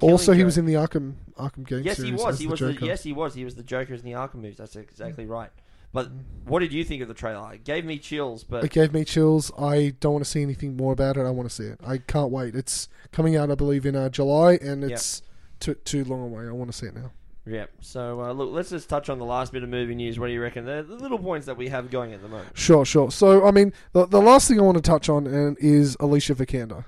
[0.02, 2.36] Also, he was in the Arkham Arkham game Yes, he was.
[2.36, 2.60] as He was.
[2.60, 3.34] The, yes, he was.
[3.34, 4.58] He was the Joker in the Arkham movies.
[4.58, 5.52] That's exactly right.
[5.92, 6.10] But
[6.46, 7.54] what did you think of the trailer?
[7.54, 8.44] It gave me chills.
[8.44, 9.52] But It gave me chills.
[9.58, 11.22] I don't want to see anything more about it.
[11.26, 11.80] I want to see it.
[11.86, 12.56] I can't wait.
[12.56, 14.92] It's coming out, I believe, in uh, July, and Yep.
[14.92, 15.24] it's
[15.60, 16.48] too too long away.
[16.48, 17.12] I want to see it now.
[17.46, 17.66] yeah.
[17.82, 20.20] So uh, look, let's just touch on the last bit of movie news.
[20.20, 20.64] What do you reckon?
[20.66, 22.50] The, the little points that we have going at the moment.
[22.58, 23.10] Sure, sure.
[23.12, 26.36] So, I mean, the, the last thing I want to touch on and is Alicia
[26.36, 26.86] Vikander.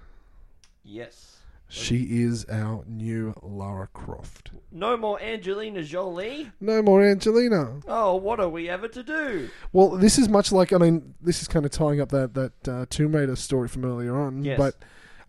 [0.84, 1.31] Yes.
[1.74, 4.52] She is our new Lara Croft.
[4.74, 6.52] No more Angelina Jolie.
[6.60, 7.80] No more Angelina.
[7.88, 9.50] Oh, what are we ever to do?
[9.72, 12.68] Well, this is much like I mean, this is kind of tying up that that
[12.68, 14.44] uh, Tomb Raider story from earlier on.
[14.44, 14.58] Yes.
[14.58, 14.76] But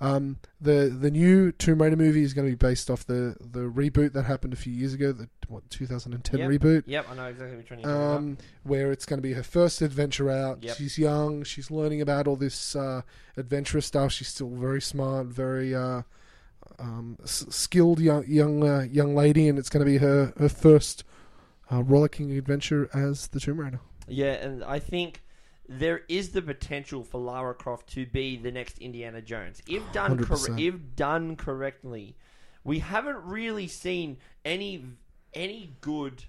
[0.00, 3.60] um, the the new Tomb Raider movie is going to be based off the the
[3.60, 6.50] reboot that happened a few years ago, the what 2010 Yep.
[6.50, 6.82] reboot.
[6.86, 8.16] Yep, I know exactly one you're talking about.
[8.16, 10.60] Um, where it's going to be her first adventure out.
[10.64, 10.76] Yep.
[10.76, 11.44] She's young.
[11.44, 13.02] She's learning about all this uh,
[13.36, 14.10] adventurous stuff.
[14.10, 16.02] She's still very smart, very uh,
[16.78, 20.48] um, s- skilled young young uh, young lady, and it's going to be her her
[20.48, 21.04] first
[21.70, 23.80] uh, rollicking adventure as the Tomb Raider.
[24.08, 25.22] Yeah, and I think
[25.68, 30.18] there is the potential for Lara Croft to be the next Indiana Jones if done
[30.24, 30.60] cor- 100%.
[30.60, 32.16] if done correctly.
[32.64, 34.84] We haven't really seen any
[35.34, 36.24] any good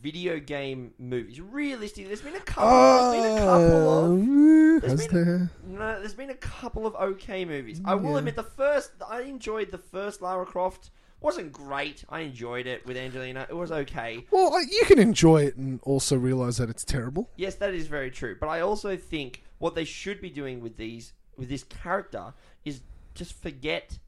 [0.00, 1.40] video game movies.
[1.40, 3.12] Realistically, there's been a couple.
[3.12, 5.50] there's been a oh, couple of There's has been- there?
[5.66, 7.80] no, there's been a couple of okay movies.
[7.84, 8.18] I will Yeah.
[8.18, 10.90] admit the first I enjoyed the first Lara Croft.
[11.20, 12.04] wasn't great.
[12.08, 13.46] I enjoyed it with Angelina.
[13.48, 14.26] It was okay.
[14.32, 17.30] Well, you can enjoy it and also realize that it's terrible.
[17.36, 18.36] Yes, that is very true.
[18.40, 22.80] But I also think what they should be doing with these with this character is
[23.14, 23.98] just forget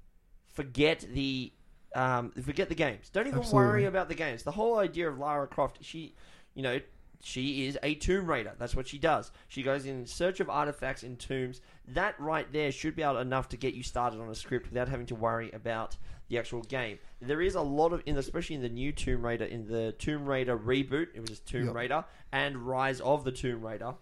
[0.52, 1.52] forget the
[1.94, 3.08] um, forget the games.
[3.10, 3.66] Don't even Absolutely.
[3.68, 4.42] worry about the games.
[4.42, 6.14] The whole idea of Lara Croft, she,
[6.54, 6.80] you know,
[7.22, 8.52] she is a tomb raider.
[8.58, 9.30] That's what she does.
[9.48, 11.62] She goes in search of artifacts in tombs.
[11.88, 14.88] That right there should be able enough to get you started on a script without
[14.88, 15.96] having to worry about
[16.28, 16.98] the actual game.
[17.20, 20.26] There is a lot of, in especially in the new Tomb Raider, in the Tomb
[20.26, 21.74] Raider reboot, it was just Tomb Yep.
[21.74, 23.94] Raider and Rise of the Tomb Raider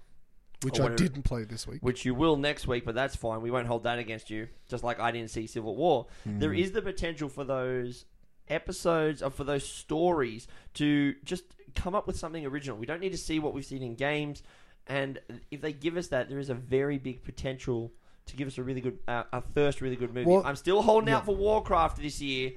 [0.64, 0.96] Which I whatever.
[1.02, 1.80] didn't play this week.
[1.82, 3.40] which you will next week, but that's fine.
[3.40, 4.48] We won't hold that against you.
[4.68, 6.06] Just like I didn't see Civil War.
[6.24, 8.04] There is the potential for those
[8.48, 11.44] episodes or for those stories to just
[11.74, 12.76] come up with something original.
[12.76, 14.42] We don't need to see what we've seen in games,
[14.86, 15.20] and
[15.50, 17.92] if they give us that, there is a very big potential
[18.26, 20.28] to give us a really good, uh, a first really good movie.
[20.30, 22.52] Well, I'm still holding out for Warcraft this year.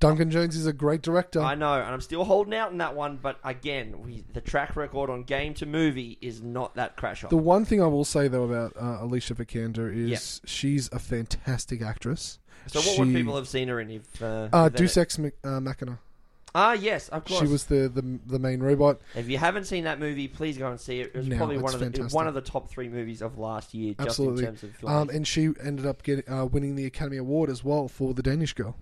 [0.00, 1.40] Duncan Jones is a great director.
[1.40, 3.18] I know, and I'm still holding out in that one.
[3.22, 7.24] But again, we, the track record on game to movie is not that crash.
[7.28, 11.80] The one thing I will say though about uh, Alicia Vikander is she's a fantastic
[11.80, 12.38] actress.
[12.66, 14.22] so what would she- people have seen her in if?
[14.22, 15.98] Uh, Uh, if they- Deus Ex uh, Machina.
[16.56, 17.40] Ah, yes, of course.
[17.40, 19.00] She was the, the the main robot.
[19.16, 21.08] If you haven't seen that movie, please go and see it.
[21.12, 22.14] It was No, probably it's one of the fantastic.
[22.14, 24.44] one of the top three movies of last year, just Absolutely.
[24.44, 24.88] in terms of.
[24.88, 28.22] Um, and she ended up getting uh, winning the Academy Award as well for the
[28.22, 28.76] Danish Girl.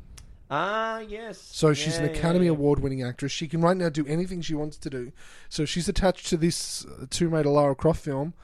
[0.55, 1.41] Ah, yes.
[1.41, 2.51] So she's Yeah, an Academy yeah.
[2.53, 3.33] Award winning actress.
[3.33, 5.11] She can right now do anything she wants to do.
[5.49, 8.35] So she's attached to this uh, Tomb Raider Lara Croft film.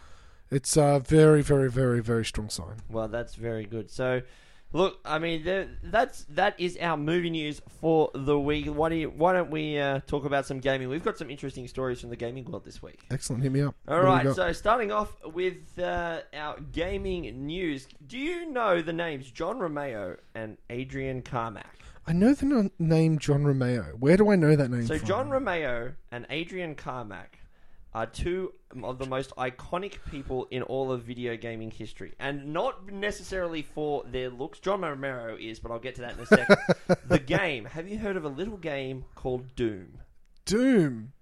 [0.51, 2.77] It's a very, very, very, very strong sign.
[2.89, 3.91] Well, that's very good.
[3.91, 4.23] So,
[4.71, 8.67] Look, I mean, there- that's that is our movie news for the week.
[8.67, 10.91] Why, do you, why don't we uh, talk about some gaming?
[10.91, 13.01] We've got some interesting stories from the gaming world this week.
[13.11, 13.43] Excellent.
[13.43, 13.75] Hit me up.
[13.89, 17.89] All What right, so starting off with uh, our gaming news.
[18.07, 21.79] Do you know the names John Romero and Adrian Carmack?
[22.09, 23.95] I know the n- name John Romero.
[23.99, 25.07] Where do I know that name So from?
[25.07, 27.39] John Romero and Adrian Carmack
[27.95, 32.91] are two of the most iconic people in all of video gaming history, and not
[32.91, 34.59] necessarily for their looks.
[34.59, 36.57] John Romero is, but I'll get to that in a second.
[37.09, 37.65] the game.
[37.67, 39.99] Have you heard of a little game called Doom?
[40.45, 41.13] Doom.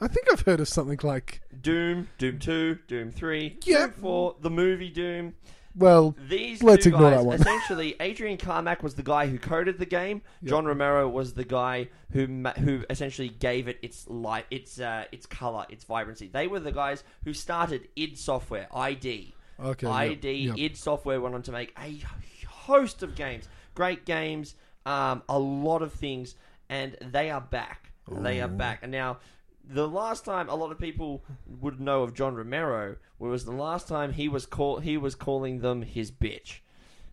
[0.00, 1.40] I think I've heard of something like.
[1.58, 3.86] Doom, Doom Two, Doom Three, Yeah.
[3.86, 5.34] Doom Four, the movie Doom.
[5.76, 7.40] Well, These Let's ignore guys, that one.
[7.40, 10.22] essentially, Adrian Carmack was the guy who coded the game.
[10.42, 15.04] John Romero was the guy who ma- who essentially gave it its light, its uh,
[15.12, 16.28] its color, its vibrancy.
[16.28, 19.86] They were the guys who started id Software, ID, okay.
[19.86, 20.56] ID, yep.
[20.56, 22.02] id Software went on to make a
[22.48, 24.54] host of games, great games,
[24.86, 26.36] um, a lot of things,
[26.70, 27.92] and they are back.
[28.10, 29.18] They are back, and now.
[29.68, 31.24] The last time a lot of people
[31.60, 35.58] would know of John Romero was the last time he was call he was calling
[35.60, 36.60] them his bitch.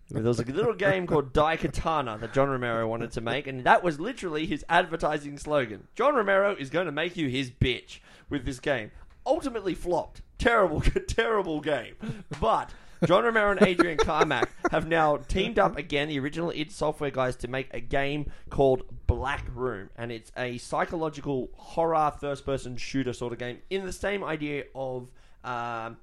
[0.09, 3.83] There was a little game called Daikatana that John Romero wanted to make, and that
[3.83, 5.87] was literally his advertising slogan.
[5.95, 8.91] John Romero is going to make you his bitch with this game.
[9.25, 10.21] Ultimately flopped.
[10.37, 11.95] Terrible, terrible game.
[12.39, 12.71] But
[13.05, 17.35] John Romero and Adrian Carmack have now teamed up again, the original id Software guys,
[17.37, 23.33] to make a game called Black Room, and it's a psychological horror first-person shooter sort
[23.33, 25.11] of game in the same idea of.
[25.43, 25.97] Um,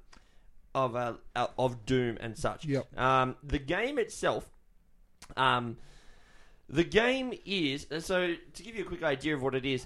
[0.73, 2.65] of uh, uh, of Doom and such.
[2.65, 2.97] Yep.
[2.97, 4.49] Um, the game itself,
[5.35, 5.77] um,
[6.69, 9.85] the game is so to give you a quick idea of what it is.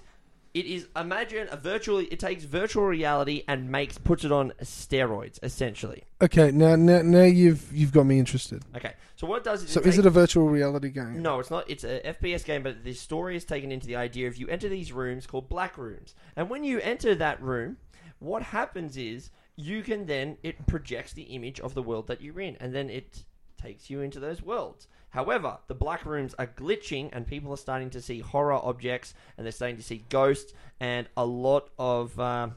[0.56, 1.98] It is imagine a virtual.
[1.98, 6.04] It takes virtual reality and makes puts it on steroids essentially.
[6.22, 8.62] Okay, now, now now you've you've got me interested.
[8.74, 11.20] Okay, so what it does is So it is takes- it a virtual reality game?
[11.20, 11.68] No, it's not.
[11.68, 14.70] It's a FPS game, but the story is taken into the idea of you enter
[14.70, 17.76] these rooms called black rooms, and when you enter that room,
[18.18, 22.40] what happens is you can then it projects the image of the world that you're
[22.40, 23.24] in, and then it
[23.60, 24.88] takes you into those worlds.
[25.10, 29.46] However, the black rooms are glitching, and people are starting to see horror objects, and
[29.46, 32.56] they're starting to see ghosts, and a lot of um,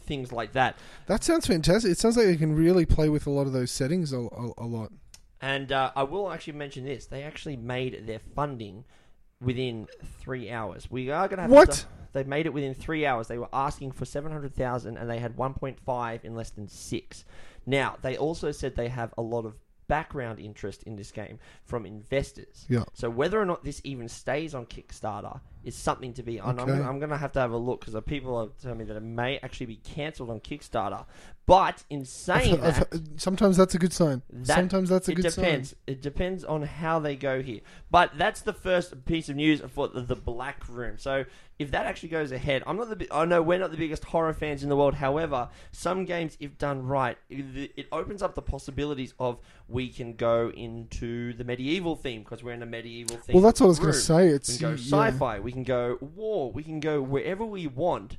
[0.00, 0.76] things like that.
[1.06, 1.92] That sounds fantastic.
[1.92, 4.52] It sounds like you can really play with a lot of those settings a, a,
[4.58, 4.90] a lot.
[5.40, 8.84] And uh, I will actually mention this: they actually made their funding
[9.40, 9.86] within
[10.20, 10.90] three hours.
[10.90, 11.70] We are going to have What?
[11.70, 13.28] To, they made it within three hours.
[13.28, 16.50] They were asking for seven hundred thousand, and they had one point five in less
[16.50, 17.24] than six.
[17.66, 19.54] Now they also said they have a lot of
[19.88, 22.64] background interest in this game from investors.
[22.68, 22.84] Yeah.
[22.94, 26.40] So whether or not this even stays on Kickstarter is something to be.
[26.40, 26.72] I'm, Okay.
[26.72, 28.96] gonna- I'm going to have to have a look because people have told me that
[28.96, 31.04] it may actually be cancelled on Kickstarter.
[31.46, 34.22] But in saying I've- that, I've- sometimes that's a good sign.
[34.32, 35.70] that- sometimes that's a good depends.
[35.70, 35.76] sign.
[35.86, 37.60] It depends on how they go here.
[37.90, 40.96] But that's the first piece of news for the, the Black Room.
[40.96, 41.26] So
[41.58, 43.06] if that actually goes ahead, I'm not the.
[43.12, 44.94] I know we're not the biggest horror fans in the world.
[44.94, 50.14] However, some games, if done right, it, it opens up the possibilities of we can
[50.14, 53.34] go into the medieval theme because we're in a medieval theme.
[53.34, 54.28] Well, that's what I was going to say.
[54.28, 55.08] We It's can go yeah.
[55.10, 55.40] sci-fi.
[55.40, 56.50] We can go war.
[56.50, 58.16] We can go wherever we want,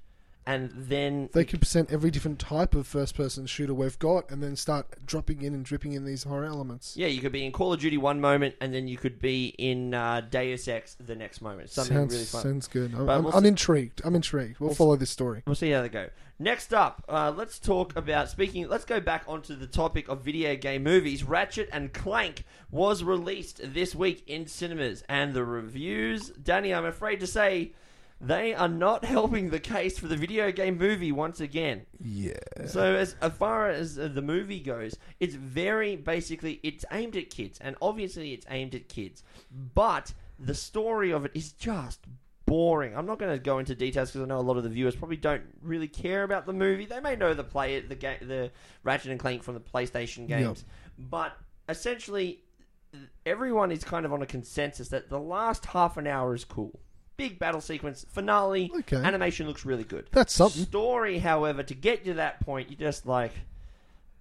[0.48, 4.56] and then They could present every different type of first-person shooter we've got, and then
[4.56, 6.96] start dropping in and dripping in these horror elements.
[6.96, 9.56] Yeah, you could be in Call of Duty one moment, and then you could be
[9.58, 11.70] in uh, Deus Ex the next moment.
[11.70, 12.42] Something sounds really fun.
[12.44, 12.94] sounds good.
[12.94, 14.02] I'm, we'll I'm s- intrigued.
[14.04, 14.60] I'm intrigued.
[14.60, 15.44] We'll We'll follow this story.
[15.46, 16.10] We'll see how they go.
[16.38, 18.68] Next up, uh, let's talk about speaking.
[18.68, 21.24] Let's go back onto the topic of video game movies.
[21.24, 27.22] Ratchet and Clank was released this week in cinemas, and the reviews, Danny, I'm afraid
[27.22, 27.72] to say,
[28.22, 31.86] they are not helping the case for the video game movie once again.
[32.02, 32.34] Yeah.
[32.68, 37.30] So as, as far as uh, the movie goes, it's very basically it's aimed at
[37.30, 39.24] kids, and obviously it's aimed at kids.
[39.74, 42.02] But the story of it is just
[42.46, 42.96] boring.
[42.96, 44.96] I'm not going to go into details because I know a lot of the viewers
[44.96, 46.86] probably don't really care about the movie.
[46.86, 48.52] They may know the play the ga- the
[48.84, 50.64] Ratchet and Clank from the PlayStation games,
[50.98, 52.42] but essentially
[53.26, 56.80] everyone is kind of on a consensus that the last half an hour is cool.
[57.18, 58.98] Big battle sequence, finale, Okay.
[58.98, 60.08] animation looks really good.
[60.12, 60.64] That's something.
[60.64, 63.32] Story, however, to get to that point, you just like,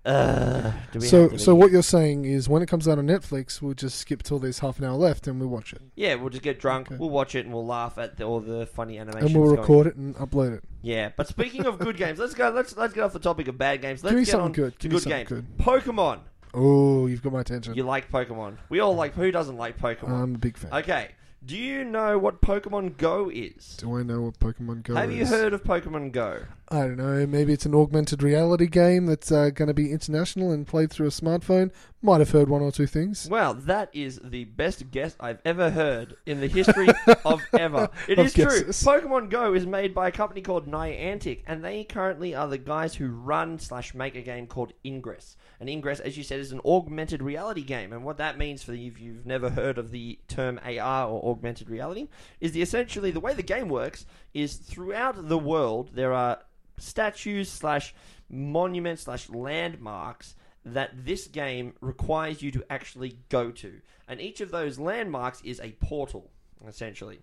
[0.07, 3.63] uh, do we So, so what you're saying is, when it comes out on Netflix,
[3.63, 6.29] we'll just skip till there's half an hour left, and we'll watch it, Yeah, we'll
[6.29, 6.89] just get drunk.
[6.89, 6.97] Okay.
[6.99, 9.33] We'll watch it and we'll laugh at the, all the funny animations.
[9.33, 10.65] and we'll going- record it and upload it.
[10.83, 12.51] Yeah, but speaking of good games, let's go.
[12.51, 14.05] Let's let's get off the topic of bad games.
[14.05, 14.79] Let's Give me get something on good.
[14.79, 15.29] Give good games.
[15.31, 16.19] something Pokemon.
[16.53, 17.75] Oh, you've got my attention.
[17.75, 18.59] You like Pokemon?
[18.69, 19.15] We all like.
[19.15, 20.11] Who doesn't like Pokemon?
[20.11, 20.73] I'm a big fan.
[20.75, 21.09] Okay,
[21.47, 23.77] Do you know what Pokemon Go is?
[23.77, 25.17] Do I know what Pokemon Go Have is?
[25.19, 26.41] you heard of Pokemon Go?
[26.69, 27.27] I don't know.
[27.27, 31.07] Maybe it's an augmented reality game that's uh, going to be international and played through
[31.09, 31.71] a smartphone.
[32.01, 33.29] Might have heard one or two things.
[33.31, 36.89] Well, that is the best guess I've ever heard in the history
[37.25, 37.89] of ever.
[38.09, 38.45] It Of is true.
[38.45, 38.83] guesses.
[38.83, 42.95] Pokemon Go is made by a company called Niantic, and they currently are the guys
[42.95, 45.37] who run slash make a game called Ingress.
[45.61, 47.93] And Ingress, as you said, is an augmented reality game.
[47.93, 51.31] And what that means for you, if you've never heard of the term AR or
[51.31, 52.09] augmented reality,
[52.41, 56.41] is the essentially the way the game works is throughout the world there are
[56.77, 57.95] statues slash
[58.29, 63.81] monuments slash landmarks that this game requires you to actually go to.
[64.09, 66.31] And each of those landmarks is a portal,
[66.67, 67.21] essentially.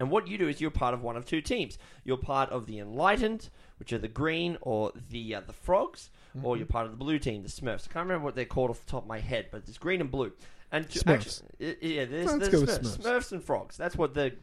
[0.00, 1.78] And what you do is you're part of one of two teams.
[2.04, 6.10] You're part of the Enlightened, which are the green or the uh, the frogs,
[6.42, 7.88] or you're part of the blue team, the Smurfs.
[7.88, 10.00] I can't remember what they're called off the top of my head, but it's green
[10.00, 10.32] and blue.
[10.70, 11.42] And Smurfs.
[11.58, 12.96] Actually, yeah, there's, Let's there's go Smurfs.
[12.98, 12.98] Smurfs.
[12.98, 13.76] Smurfs and frogs.
[13.76, 14.34] That's what the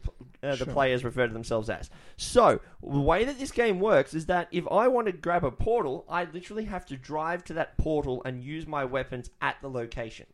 [0.42, 0.66] uh, the Sure.
[0.66, 1.88] players refer to themselves as.
[2.16, 5.50] So the way that this game works is that if I want to grab a
[5.52, 9.70] portal, I literally have to drive to that portal and use my weapons at the
[9.70, 10.26] location.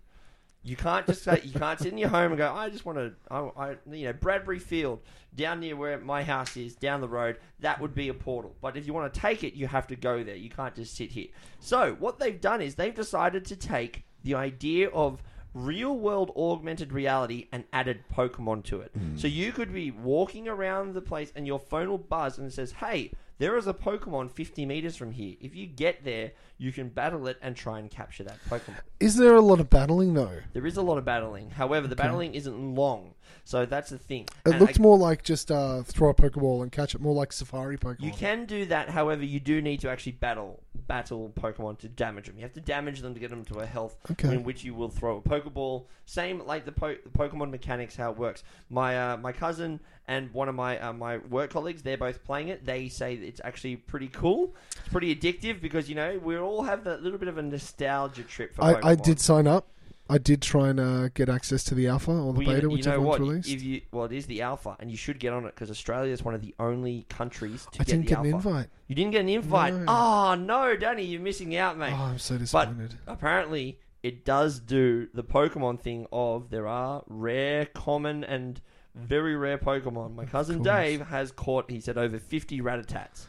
[0.64, 2.52] You can't just say, you can't sit in your home and go.
[2.52, 5.00] I just want to, I, I, you know, Bradbury Field
[5.34, 7.38] down near where my house is, down the road.
[7.60, 8.54] That would be a portal.
[8.60, 10.36] But if you want to take it, you have to go there.
[10.36, 11.26] You can't just sit here.
[11.58, 15.20] So what they've done is they've decided to take the idea of
[15.54, 18.90] real world augmented reality and added Pokemon to it.
[18.96, 19.16] Hmm.
[19.16, 22.52] So you could be walking around the place and your phone will buzz and it
[22.52, 25.36] says, "Hey, there is a Pokemon 50 meters from here.
[25.40, 29.16] If you get there, you can battle it and try and capture that Pokemon." Is
[29.16, 30.40] there a lot of battling though?
[30.52, 31.50] There is a lot of battling.
[31.50, 33.14] However, the battling isn't long.
[33.44, 34.22] So that's the thing.
[34.46, 37.32] It And looked more like just uh, throw a Pokeball and catch it, more like
[37.32, 38.00] Safari Pokemon.
[38.02, 38.88] You can do that.
[38.88, 42.36] However, you do need to actually battle battle Pokemon to damage them.
[42.36, 44.32] You have to damage them to get them to a health Okay.
[44.34, 45.86] in which you will throw a Pokeball.
[46.06, 48.42] Same like the, po- the Pokemon mechanics, how it works.
[48.70, 52.48] My uh, my cousin and one of my uh, my work colleagues, they're both playing
[52.48, 52.64] it.
[52.64, 54.54] They say that it's actually pretty cool.
[54.80, 58.22] It's pretty addictive because you know we all have that little bit of a nostalgia
[58.22, 58.84] trip for Pokemon.
[58.84, 59.66] I, I did sign up.
[60.12, 62.62] I did try and uh, get access to the alpha or the Well, you, beta,
[62.62, 63.20] you whichever know what?
[63.20, 63.48] released.
[63.50, 66.12] If you well, it is the alpha, and you should get on it because Australia
[66.12, 68.28] is one of the only countries to I get didn't the get alpha.
[68.28, 68.66] an invite.
[68.88, 69.74] You didn't get an invite.
[69.74, 69.84] No.
[69.88, 71.92] Oh no, Danny, you're missing out, mate.
[71.96, 72.94] Oh, I'm so disappointed.
[73.06, 78.60] But Apparently, it does do the Pokemon thing of there are rare, common, and
[78.94, 80.14] very rare Pokemon.
[80.14, 80.62] My cousin.
[80.62, 81.70] Dave has caught.
[81.70, 83.26] He said over fifty Rattatats.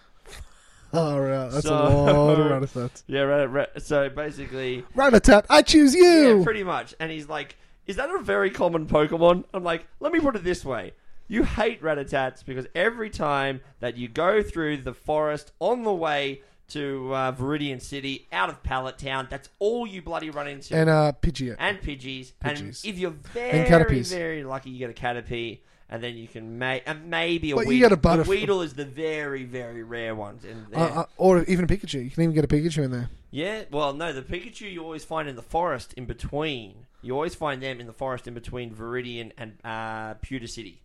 [0.95, 1.49] Oh, right.
[1.51, 3.03] That's So- a lot of Rattata.
[3.07, 6.37] Yeah, rat, rat, so basically, Rattata, I choose you!
[6.37, 6.93] yeah, pretty much.
[6.99, 7.55] And he's like,
[7.87, 10.93] "Is that a very common Pokemon?" I'm like, "Let me put it this way."
[11.27, 16.41] You hate Rattatats because every time that you go through the forest on the way
[16.69, 20.75] to uh, Viridian City out of Pallet Town, that's all you bloody run into.
[20.75, 21.55] and uh, Pidgeot.
[21.59, 22.33] and Pidgeys.
[22.41, 26.83] And if you're very, very lucky, you get a Caterpie, and then you can make
[26.85, 27.89] and maybe a But you Weedle.
[27.89, 30.43] get a Butterf- Weedle is the very, very rare ones.
[30.43, 32.03] And Uh, uh, or even a Pikachu.
[32.03, 33.09] You can even get a Pikachu in there.
[33.31, 36.85] yeah, well, no, the Pikachu you always find in the forest in between.
[37.01, 40.79] You always find them in the forest in between Viridian and uh, Pewter City.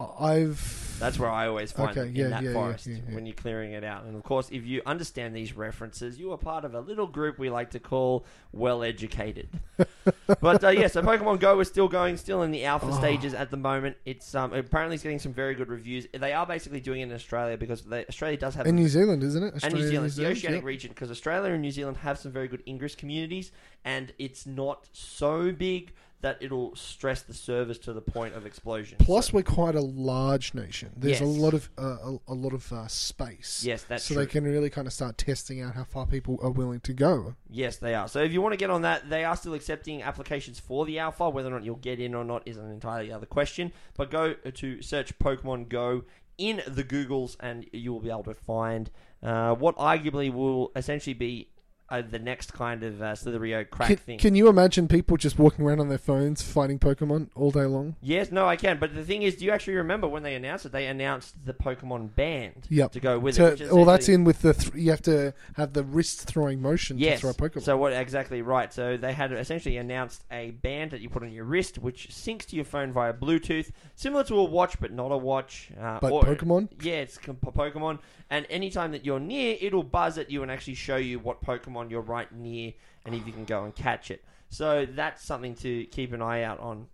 [0.00, 0.96] I've.
[1.00, 3.34] That's where I always find Okay, them yeah, in that yeah, forest yeah, when you're
[3.34, 4.02] clearing it out.
[4.04, 7.38] And of course, if you understand these references, you are part of a little group
[7.38, 9.48] we like to call well educated.
[10.40, 12.98] but uh, yeah, so Pokemon Go is still going, still in the alpha Oh.
[12.98, 13.96] stages at the moment.
[14.04, 16.06] It's um, apparently it's getting some very good reviews.
[16.12, 19.22] They are basically doing it in Australia because they, Australia does have In New Zealand,
[19.22, 19.46] isn't it?
[19.54, 20.64] and Australia, New Zealand, the oceanic yep.
[20.64, 23.52] region, because Australia and New Zealand have some very good Ingress communities,
[23.84, 28.98] and it's not so big that it'll stress the service to the point of explosion.
[28.98, 30.90] Plus, So- we're quite a large nation.
[30.96, 33.62] There's a lot of uh, a, a lot of uh, space.
[33.64, 34.24] yes, that's so true.
[34.24, 37.36] they can really kind of start testing out how far people are willing to go.
[37.48, 38.08] Yes, they are.
[38.08, 40.98] So if you want to get on that, they are still accepting applications for the
[40.98, 41.30] alpha.
[41.30, 43.72] Whether or not you'll get in or not is an entirely other question.
[43.96, 46.04] But go to search Pokemon Go
[46.36, 48.90] in the Googles, and you will be able to find
[49.22, 51.48] uh, what arguably will essentially be
[51.90, 54.18] uh, the next kind of uh, Slither.io crack Can, thing.
[54.18, 57.96] can you imagine people just walking around on their phones fighting Pokemon all day long?
[58.02, 58.78] Yes, no, I can.
[58.78, 60.72] But the thing is, do you actually remember when they announced it?
[60.72, 62.92] They announced the Pokemon Band Yep.
[62.92, 63.72] to go with it.
[63.72, 67.20] well, that's in with the th- you have to have the wrist throwing motion Yes.
[67.22, 67.62] to throw Pokemon.
[67.62, 68.72] So what exactly right?
[68.72, 72.44] So they had essentially announced a band that you put on your wrist, which syncs
[72.46, 75.70] to your phone via Bluetooth, similar to a watch, but not a watch.
[75.80, 77.98] Uh, but or- Pokemon, Yeah, it's com- Pokemon,
[78.30, 81.90] and anytime that you're near, it'll buzz at you and actually show you what Pokemon
[81.90, 82.72] you're right near,
[83.04, 84.24] and if you can go and catch it.
[84.50, 86.86] So that's something to keep an eye out on.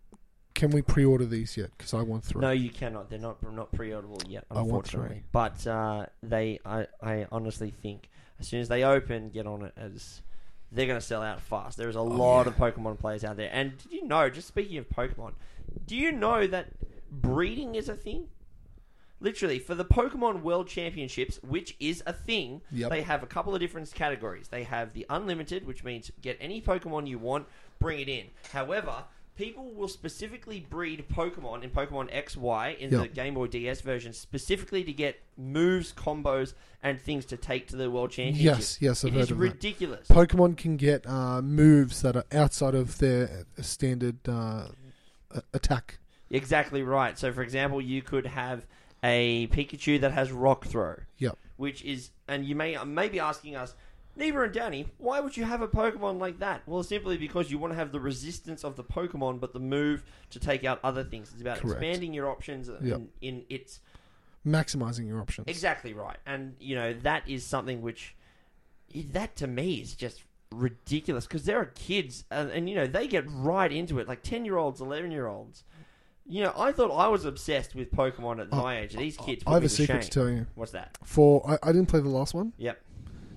[0.55, 1.71] can we pre-order these yet?
[1.77, 2.41] Because I want three.
[2.41, 3.11] No, you cannot.
[3.11, 5.09] They're not not pre-orderable yet, I want unfortunately.
[5.17, 5.25] three.
[5.33, 8.09] But uh, they, I, I honestly think
[8.41, 10.21] as soon as they open, get on it as
[10.73, 11.77] they're going to sell out fast.
[11.79, 12.67] There's a lot Oh, yeah.
[12.69, 14.29] of Pokemon players out there, and did you know?
[14.31, 15.33] Just speaking of Pokemon,
[15.87, 16.67] do you know that
[17.11, 18.27] breeding is a thing?
[19.25, 22.91] Literally, for the Pokemon World Championships, which is a thing, Yep.
[22.91, 24.49] they have a couple of different categories.
[24.49, 27.47] They have the unlimited, which means get any Pokemon you want,
[27.79, 28.27] bring it in.
[28.53, 29.05] However,
[29.35, 34.13] people will specifically breed Pokemon in Pokemon X, Y in the Game Boy DS version,
[34.13, 36.53] specifically to get moves, combos,
[36.83, 38.45] and things to take to the World Championship.
[38.59, 39.43] Yes, yes, I've It heard is of that.
[39.43, 40.07] ridiculous.
[40.09, 44.69] Pokemon can get uh, moves that are outside of their standard uh,
[45.55, 45.99] attack.
[46.31, 47.19] Exactly right.
[47.19, 48.67] So, for example, you could have
[49.05, 51.37] a Pikachu that has Rock Throw, Yep.
[51.57, 53.75] which is, and you may may be asking us,
[54.19, 56.63] Neeber and Danny, why would you have a Pokemon like that?
[56.67, 60.05] Well, simply because you want to have the resistance of the Pokemon, but the move
[60.31, 61.33] to take out other things.
[61.33, 61.83] It's about Correct.
[61.83, 63.81] expanding your options in, in its
[64.47, 65.49] Maximizing your options.
[65.49, 68.15] exactly right, and you know that is something which
[68.95, 73.07] that to me is just ridiculous because there are kids and, and you know they
[73.09, 75.65] get right into it like 10 year olds 11 year olds
[76.27, 79.51] you know i thought i was obsessed with pokemon at my age these kids I
[79.51, 80.03] put have me a to secret shame.
[80.03, 80.47] to tell you.
[80.55, 82.81] what's that For I, I didn't play the last one yep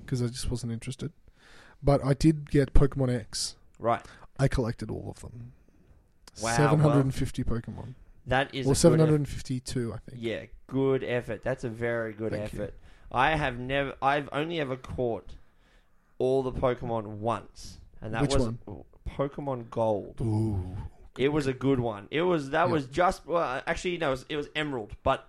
[0.06, 1.12] because I just wasn't interested,
[1.84, 3.58] but I did get Pokemon X.
[3.78, 4.02] right
[4.40, 5.52] I collected all of them.
[6.42, 7.96] Wow, 750 Pokemon.
[8.26, 10.22] that is Or good 752, I think.
[10.24, 11.44] Yeah, good effort.
[11.44, 12.60] That's a very good Thank you.
[12.62, 12.74] effort.
[13.12, 13.96] I have never.
[14.02, 15.32] I've only ever caught
[16.20, 18.60] all the Pokemon once, and that Which was one?
[19.10, 20.22] Pokemon Gold.
[20.22, 20.78] Ooh.
[21.20, 22.08] It was a good one.
[22.12, 22.72] It was that Yeah.
[22.74, 25.28] was just well, actually no, it was, it was Emerald, but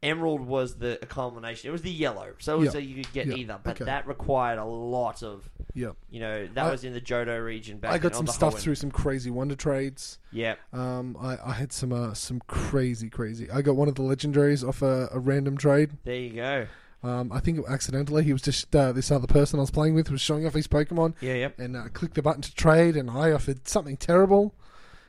[0.00, 1.68] Emerald was the culmination.
[1.68, 2.70] It was the yellow, so it was Yeah.
[2.72, 3.34] so you could get Yeah.
[3.34, 3.84] either, but Okay.
[3.86, 5.50] that required a lot of.
[5.74, 5.90] yeah.
[6.10, 7.92] You know, that I- was in the Johto region back.
[7.92, 10.18] I got some stuff through some crazy Wonder Trades.
[10.32, 13.50] Yeah, Um, I, I had some uh, some crazy, crazy.
[13.50, 15.90] I got one of the legendaries off a, a random trade.
[16.04, 16.66] there you go.
[17.02, 18.24] Um, I think it accidentally.
[18.24, 20.66] He was just uh, this other person I was playing with was showing off his
[20.66, 21.58] Pokemon Yeah, yep.
[21.58, 24.54] and uh, clicked the button to trade, and I offered something terrible.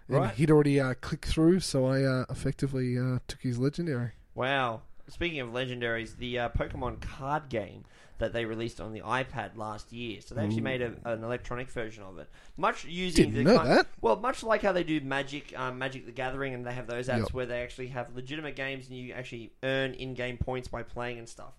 [0.09, 0.33] And Right.
[0.35, 4.11] he'd already uh, clicked through, so I uh, effectively uh, took his legendary.
[4.33, 4.81] Wow.
[5.07, 7.85] Speaking of legendaries, the uh, Pokemon card game
[8.19, 10.19] that they released on the iPad last year.
[10.21, 10.63] So they actually Ooh.
[10.63, 13.87] made a, an electronic version of it, much using Didn't the know that.
[14.01, 17.07] Well, much like how they do Magic, um, Magic the Gathering, and they have those
[17.07, 17.33] apps Yep.
[17.33, 21.29] where they actually have legitimate games and you actually earn in-game points by playing and
[21.29, 21.53] stuff.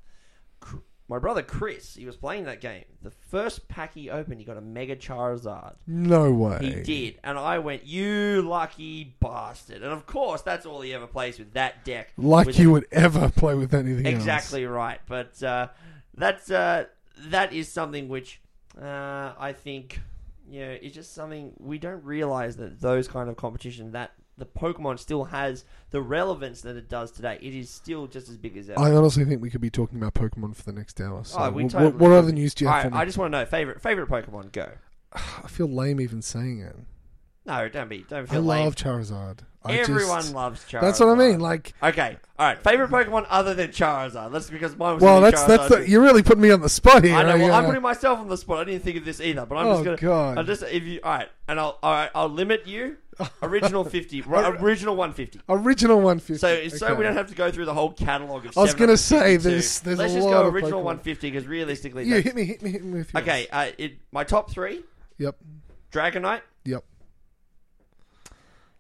[1.11, 2.85] My brother Chris, he was playing that game.
[3.03, 5.75] The first pack he opened, he got a Mega Charizard.
[5.85, 6.59] No way.
[6.61, 11.09] He did, and I went, "You lucky bastard!" And of course, that's all he ever
[11.09, 12.13] plays with that deck.
[12.17, 14.15] Like with you would ever play with anything else.
[14.15, 15.01] Exactly right.
[15.09, 15.71] But uh,
[16.15, 16.85] that's uh,
[17.19, 18.41] that is something which
[18.81, 20.01] uh, I think
[20.49, 24.47] you know is just something we don't realize that those kind of competition that the
[24.47, 27.39] Pokemon still has the relevance that it does today.
[27.41, 28.81] It is still just as big as ever.
[28.81, 31.23] I honestly think we could be talking about Pokemon for the next hour.
[31.25, 33.01] So Oh, we what, totally what other news do you have right?
[33.03, 34.51] I just want to know favorite favorite Pokemon.
[34.53, 34.69] Go.
[35.13, 36.75] I feel lame even saying it.
[37.47, 38.05] No, don't be.
[38.09, 38.65] Don't I feel lame.
[38.65, 39.39] love Charizard.
[39.65, 40.81] I Everyone just- loves Charizard.
[40.83, 41.39] That's what I mean.
[41.41, 42.59] Like, Okay, all right.
[42.63, 44.33] Favorite Pokemon other than Charizard.
[44.33, 45.03] That's because mine was.
[45.03, 47.15] well, gonna be that's that's the, you're really putting me on the spot here.
[47.15, 47.31] I know.
[47.31, 47.53] are Well, you?
[47.53, 48.59] I'm putting myself on the spot.
[48.61, 49.97] I didn't think of this either, but I'm oh just gonna.
[49.99, 50.39] god.
[50.39, 52.11] I'll just if you all right, and I'll all right.
[52.15, 52.97] I'll limit you.
[53.43, 54.21] Original fifty.
[54.27, 55.41] ri- original one fifty.
[55.49, 56.39] Original 150.
[56.39, 58.57] So so we don't have to go through the whole catalog of.
[58.57, 59.49] I was gonna say, 752.
[59.51, 60.85] there's- there's Let's a just lot go of original Pokemon.
[60.85, 62.05] one fifty because realistically.
[62.05, 63.23] Yeah, that's- hit me, hit me, hit me with yours.
[63.23, 63.47] Okay.
[63.53, 64.83] Uh, it my top three:
[65.19, 65.37] Yep.
[65.93, 66.43] Dragonite.
[66.65, 66.85] Yep.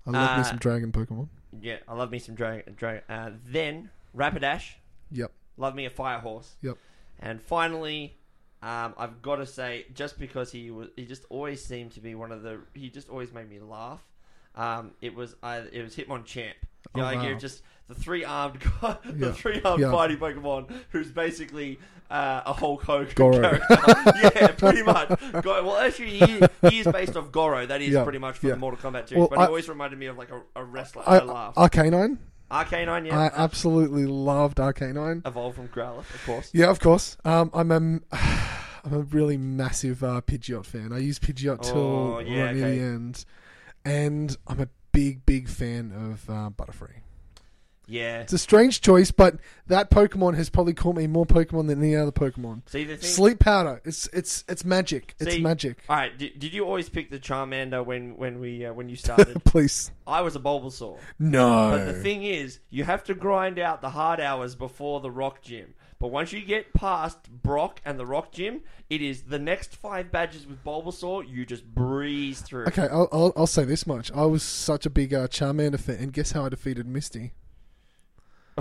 [0.07, 1.28] I love me Uh, some Dragon Pokemon.
[1.61, 2.74] Yeah, I love me some Dragon.
[2.74, 3.03] Dragon.
[3.09, 4.72] Uh, then Rapidash.
[5.11, 5.32] Yep.
[5.57, 6.55] Love me a fire horse.
[6.62, 6.78] Yep.
[7.18, 8.16] And finally,
[8.62, 12.14] um, I've got to say, just because he was, he just always seemed to be
[12.14, 14.01] one of the, he just always made me laugh.
[14.57, 16.53] Um, it was either, it was Hitmonchamp.
[16.96, 17.26] Know, Oh, like wow.
[17.28, 19.32] you're just the three armed the Yeah.
[19.32, 19.92] three armed Yeah.
[19.92, 21.78] fighting Pokemon, who's basically
[22.11, 23.38] uh, a Hulk Hogan Goro.
[23.40, 23.76] character.
[24.34, 25.09] yeah, pretty much.
[25.42, 27.66] Go- well, actually, he, he is based off Goro.
[27.66, 28.03] That is Yeah.
[28.03, 29.20] pretty much from the Mortal Kombat series.
[29.20, 31.05] Well, but he I- always reminded me of like a, a wrestler.
[31.07, 31.55] I, I, laugh.
[31.55, 32.18] Arcanine.
[32.51, 33.16] Arcanine, yeah.
[33.16, 35.24] I absolutely loved Arcanine.
[35.24, 36.51] Evolved from Growlithe, of course.
[36.53, 37.16] Yeah, of course.
[37.24, 37.76] Um, I'm a,
[38.84, 40.92] I'm a really massive uh, Pidgeot fan.
[40.92, 43.24] I use Pidgeot till Oh, yeah, right near the end,
[43.84, 47.00] and I'm a big, big fan of uh, Butterfree.
[47.86, 48.20] Yeah.
[48.20, 51.96] It's a strange choice, but that Pokemon has probably caught me more Pokemon than any
[51.96, 52.62] other Pokemon.
[52.66, 53.08] See the thing.
[53.10, 53.82] Sleep powder.
[53.84, 55.14] It's it's it's magic.
[55.18, 55.78] It's See- magic.
[55.88, 56.16] All right.
[56.16, 59.42] Did, did you always pick the Charmander when when we uh, when you started?
[59.44, 59.90] Please.
[60.06, 60.98] I was a Bulbasaur.
[61.18, 61.70] No.
[61.72, 65.42] But the thing is, you have to grind out the hard hours before the Rock
[65.42, 65.74] Gym.
[66.01, 70.11] But once you get past Brock and the Rock Gym, it is the next five
[70.11, 71.30] badges with Bulbasaur.
[71.30, 72.64] You just breeze through.
[72.68, 74.11] Okay, I'll, I'll, I'll say this much.
[74.12, 77.32] I was such a big uh, Charmander fan, and guess how I defeated Misty?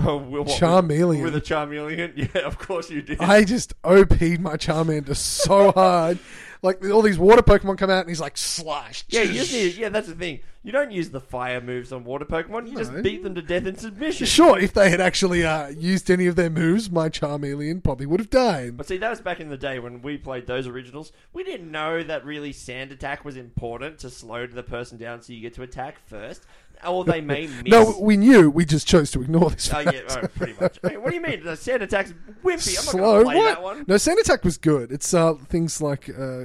[0.02, 1.22] Oh, what, Charmeleon.
[1.24, 2.12] with a Charmeleon.
[2.34, 3.20] Yeah, of course you did.
[3.20, 6.18] I just OP'd my Charmander so hard.
[6.62, 9.04] Like all these water Pokemon come out, and he's like slash.
[9.08, 9.76] Yeah, you just need.
[9.76, 10.40] Yeah, that's the thing.
[10.62, 12.68] You don't use the fire moves on water Pokemon.
[12.68, 13.00] You just No.
[13.00, 14.26] beat them to death in submission.
[14.26, 18.20] Sure, if they had actually uh, used any of their moves, my Charmeleon probably would
[18.20, 18.76] have died.
[18.76, 21.12] But see, that was back in the day when we played those originals.
[21.32, 25.32] We didn't know that really sand attack was important to slow the person down so
[25.32, 26.44] you get to attack first.
[26.86, 27.62] Or they may miss.
[27.66, 28.50] No, we knew.
[28.50, 29.68] We just chose to ignore this.
[29.72, 29.92] Oh, fact.
[29.94, 30.78] yeah, oh, pretty much.
[30.82, 31.44] Hey, what do you mean?
[31.44, 32.12] The sand attack's
[32.42, 32.44] wimpy.
[32.44, 32.60] I'm not
[32.92, 33.00] Slow.
[33.00, 33.44] going to play What?
[33.54, 33.84] that one.
[33.86, 34.90] No, Sand Attack was good.
[34.92, 36.44] It's uh, things like uh,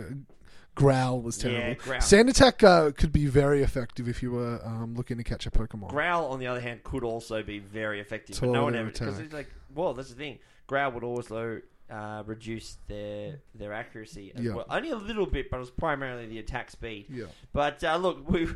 [0.76, 1.60] Growl was terrible.
[1.62, 2.02] Yeah, Growl.
[2.02, 5.52] Sand Attack uh, could be very effective if you were um, looking to catch a
[5.52, 5.88] Pokemon.
[5.90, 8.38] Growl, on the other hand, could also be very effective.
[8.40, 9.26] But no one ever because attack.
[9.26, 10.40] it's like, well, that's the thing.
[10.68, 14.56] Growl would also uh, reduce their their accuracy as Yeah.
[14.56, 17.06] well, only a little bit, but it was primarily the attack speed.
[17.10, 17.26] yeah.
[17.54, 18.48] But uh, look, we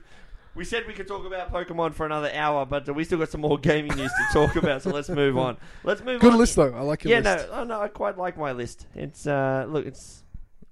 [0.60, 3.40] we said we could talk about Pokemon for another hour, but we still got some
[3.40, 4.82] more gaming news to talk about.
[4.82, 5.56] So let's move on.
[5.86, 6.20] Let's move on.
[6.20, 6.40] Good on.
[6.40, 6.74] list though.
[6.76, 7.48] I like your Yeah, list.
[7.48, 8.86] no, oh, no, I quite like my list.
[8.94, 10.24] It's uh, look, it's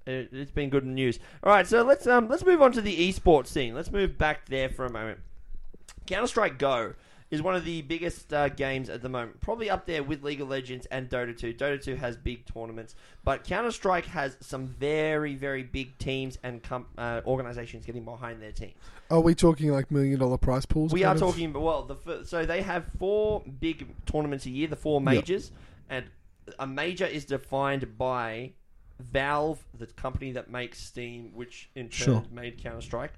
[0.06, 1.20] it, it's been good news.
[1.42, 3.74] All right, so let's um let's move on to the esports scene.
[3.76, 5.20] Let's move back there for a moment.
[6.06, 6.94] Counter Strike Go
[7.30, 10.40] is one of the biggest uh, games at the moment, probably up there with League
[10.40, 11.54] of Legends and Dota 2.
[11.54, 16.64] Dota 2 has big tournaments, but Counter Strike has some very very big teams and
[16.64, 18.76] com- uh, organizations getting behind their teams.
[19.10, 20.94] Are we talking like million dollar prize pools?
[20.94, 21.20] We are of?
[21.20, 25.52] talking, well, the fir- so they have four big tournaments a year, the four majors,
[25.90, 26.06] and
[26.60, 28.54] a major is defined by
[29.00, 32.24] Valve, the company that makes Steam, which in turn Sure.
[32.32, 33.14] made Counter Strike.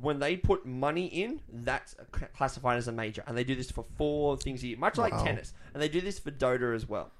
[0.00, 1.96] When they put money in, that's
[2.34, 5.12] classified as a major, and they do this for four things a year, much like
[5.14, 5.24] Wow.
[5.24, 7.10] tennis, and they do this for Dota as well.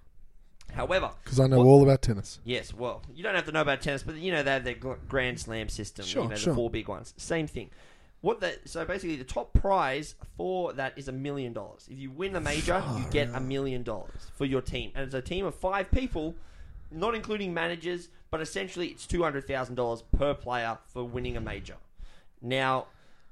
[0.75, 2.41] However, Because I know What- all about tennis.
[2.45, 4.75] Yes, well, you don't have to know about tennis, but you know they have their
[4.75, 6.05] gl- Grand Slam system.
[6.05, 6.53] Sure, you know sure.
[6.53, 7.15] the four big ones.
[7.17, 7.71] Same thing.
[8.21, 8.69] What that?
[8.69, 11.89] So basically, the top prize for that is a million dollars.
[11.91, 15.15] If you win the major, you get a million dollars for your team, and it's
[15.15, 16.35] a team of five people,
[16.91, 18.11] not including managers.
[18.31, 21.77] But essentially, it's two hundred thousand dollars per player for winning a major.
[22.41, 22.87] Now,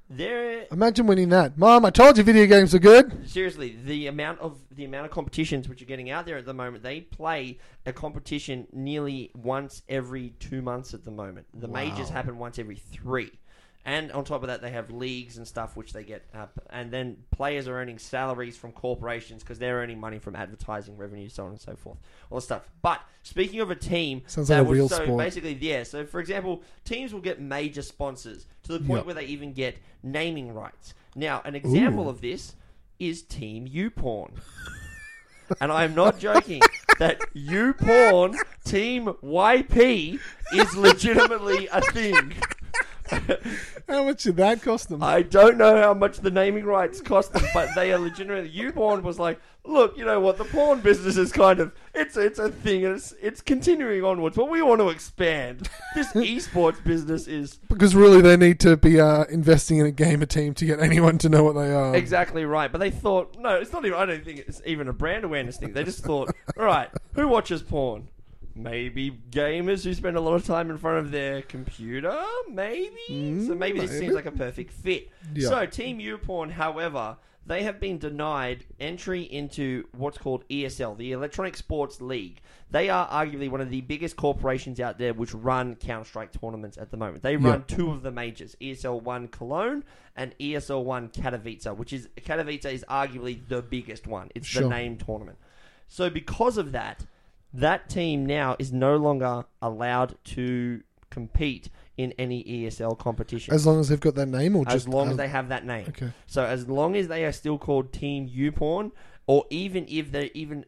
[0.09, 1.59] there Imagine winning that.
[1.59, 3.29] Mom, I told you video games are good.
[3.29, 6.55] seriously the amount of the amount of competitions which are getting out there at the
[6.55, 12.09] moment they play a competition nearly once every two months at the moment the majors
[12.09, 13.33] happen once every three
[13.87, 16.91] and on top of that they have leagues and stuff which they get up and
[16.93, 21.45] then players are earning salaries from corporations because they're earning money from advertising revenue so
[21.45, 21.97] on and so forth
[22.29, 25.05] all the stuff but speaking of a team Sounds that like a was- real so
[25.05, 25.19] sport.
[25.25, 29.07] basically yeah so for example teams will get major sponsors to the point Yep.
[29.07, 32.11] where they even get naming rights now an example Ooh.
[32.11, 32.57] of this
[32.99, 34.31] is Team YouPorn.
[35.61, 36.63] and I'm not joking
[36.99, 38.35] that YouPorn
[38.65, 40.19] Team YP
[40.55, 42.35] is legitimately a thing.
[43.89, 45.03] How much did that cost them?
[45.03, 48.51] I don't know how much the naming rights cost them, but they are legitimately.
[48.51, 50.39] YouPorn was like, look, you know what?
[50.39, 54.37] The porn business is kind of it's it's a thing, and it's it's continuing onwards,
[54.37, 55.69] but we want to expand.
[55.95, 60.27] This esports business is because really, they need to be uh, investing in a gamer
[60.27, 61.95] team to get anyone to know what they are.
[61.95, 62.71] Exactly right.
[62.71, 65.59] But they thought, no, it's not even, I don't think it's even a brand awareness
[65.59, 65.73] thing.
[65.73, 68.09] They just thought, all right, who watches porn?
[68.57, 72.19] Maybe gamers who spend a lot of time in front of their computer?
[72.51, 72.97] Maybe?
[73.09, 74.05] so Mm, maybe this maybe.
[74.07, 75.11] seems like a perfect fit.
[75.35, 75.49] Yeah.
[75.51, 81.57] So, Team YouPorn, however, they have been denied entry into what's called ESL, the Electronic
[81.57, 82.41] Sports League.
[82.71, 86.77] They are arguably one of the biggest corporations out there which run Counter Strike tournaments
[86.79, 87.23] at the moment.
[87.23, 89.85] They run two of the majors, ESL One Cologne
[90.17, 94.31] and ESL One Katowice, which is Katowice is arguably the biggest one.
[94.35, 94.69] It's the Sure.
[94.71, 95.39] name tournament.
[95.87, 97.05] So because of that,
[97.55, 103.81] that team now is no longer allowed to compete in any ESL competition As long
[103.81, 105.87] as they've got that name, or as just long as they have that name.
[105.89, 106.13] Okay.
[106.27, 108.91] So as long as they are still called Team YouPorn,
[109.27, 110.67] or even if they're even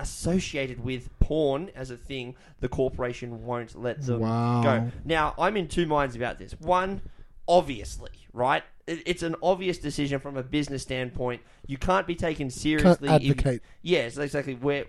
[0.00, 4.62] associated with porn as a thing, the corporation won't let them Wow.
[4.62, 4.90] go.
[5.04, 6.52] Now, I'm in two minds about this.
[6.58, 7.02] One,
[7.46, 8.62] obviously, right?
[8.86, 11.42] It's an obvious decision from a business standpoint.
[11.66, 13.08] You can't be taken Can't seriously.
[13.08, 13.62] if- advocate.
[13.82, 14.54] Yes, exactly.
[14.54, 14.86] Where,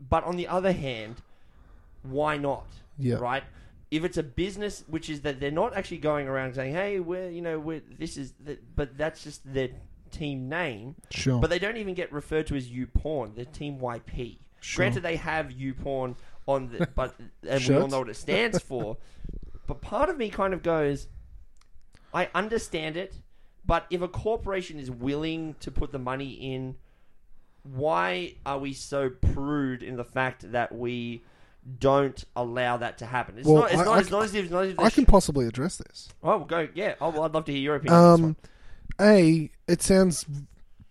[0.00, 1.16] but on the other hand,
[2.02, 2.66] why not?
[2.98, 3.16] Yeah.
[3.16, 3.44] Right.
[3.90, 7.30] If it's a business, which is that they're not actually going around saying, "Hey, we're
[7.30, 9.70] you know we're this is," the, but that's just their
[10.10, 10.96] team name.
[11.10, 11.40] Sure.
[11.40, 13.34] But they don't even get referred to as YouPorn.
[13.34, 14.38] They're Team YP.
[14.60, 14.82] Sure.
[14.82, 17.14] Granted, they have YouPorn on the, but
[17.48, 18.96] and we all know what it stands for.
[19.66, 21.08] but part of me kind of goes,
[22.12, 23.14] I understand it,
[23.64, 26.76] but if a corporation is willing to put the money in,
[27.74, 31.22] why are we so prude in the fact that we
[31.78, 33.38] don't allow that to happen?
[33.38, 33.72] It's Well, not.
[33.72, 33.96] It's I- not.
[33.96, 34.44] I it's not as if.
[34.44, 36.08] It's not as if I can sh- possibly address this.
[36.22, 36.68] oh, go.
[36.74, 36.94] Yeah.
[37.00, 37.94] Oh, well, I'd love to hear your opinion.
[38.00, 38.36] on this one.
[39.00, 40.24] Um, a, it sounds.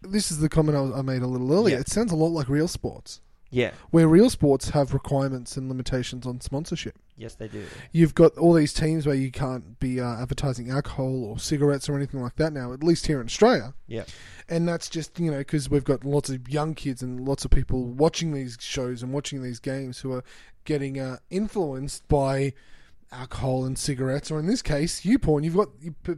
[0.01, 1.75] This is the comment I, I made a little earlier.
[1.75, 1.81] Yeah.
[1.81, 3.19] It sounds a lot like real sports,
[3.49, 3.71] Yeah.
[3.89, 6.97] where real sports have requirements and limitations on sponsorship.
[7.17, 7.65] Yes, they do.
[7.91, 11.95] You've got all these teams where you can't be uh, advertising alcohol or cigarettes or
[11.95, 13.73] anything like that now, at least here in Australia.
[13.87, 14.03] Yeah.
[14.47, 17.49] And that's just, you know, because we've got lots of young kids and lots of
[17.49, 20.23] people watching these shows and watching these games who are
[20.63, 22.53] getting uh, influenced by
[23.11, 25.43] alcohol and cigarettes, or in this case, you porn.
[25.43, 25.69] You've got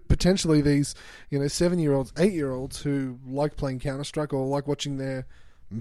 [0.07, 0.95] potentially these,
[1.29, 4.67] you know, seven year olds, eight year olds who like playing Counter Strike or like
[4.67, 5.25] watching their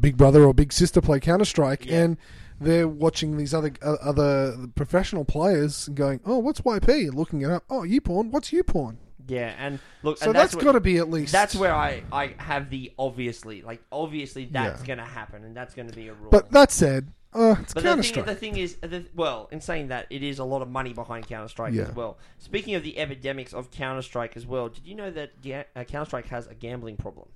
[0.01, 2.03] big brother or big sister play Counter Strike, Yeah.
[2.03, 2.17] and
[2.61, 7.51] they're watching these other uh, other professional players and going, "Oh, what's YP?" Looking it
[7.51, 7.65] up.
[7.71, 8.31] Oh, you porn.
[8.31, 8.99] What's you porn?
[9.27, 11.33] Yeah, and look, So and that's what- got to be at least.
[11.33, 14.87] That's where I, I have the obviously like obviously that's Yeah.
[14.87, 16.31] going to happen and that's going to be a rule.
[16.31, 18.25] But that said, uh, it's But Counter Strike.
[18.25, 21.27] the thing is, the, well, in saying that, it is a lot of money behind
[21.29, 21.83] Counter Strike Yeah.
[21.83, 22.17] as well.
[22.39, 25.33] Speaking of the epidemics of Counter Strike as well, did you know that
[25.77, 27.29] uh, Counter Strike has a gambling problem?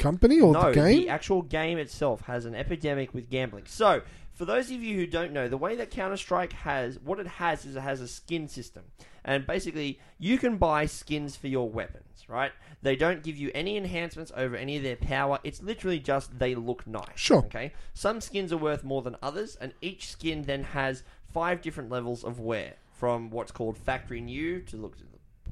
[0.00, 1.08] The company or no, the game?
[1.10, 3.64] actual game itself has an epidemic with gambling.
[3.66, 4.00] So,
[4.32, 7.26] for those of you who don't know, the way that Counter Strike has, what it
[7.26, 8.84] has is it has a skin system.
[9.26, 12.52] And basically, you can buy skins for your weapons, right?
[12.80, 15.38] They don't give you any enhancements over any of their power.
[15.44, 17.04] It's literally just they look nice.
[17.16, 17.44] Sure.
[17.44, 17.74] Okay?
[17.92, 22.24] Some skins are worth more than others, and each skin then has five different levels
[22.24, 22.76] of wear.
[22.90, 24.96] From what's called factory new to look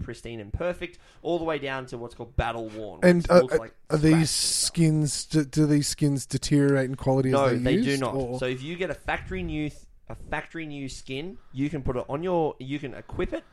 [0.02, 3.00] pristine and perfect, all the way down to what's called battle worn.
[3.02, 5.24] and uh, uh, like are these skins?
[5.26, 8.14] Do, do these skins deteriorate in quality No, they, they do not.
[8.14, 11.82] or- So if you get a factory new th- a factory new skin, you can
[11.82, 13.44] put it on your you can equip it,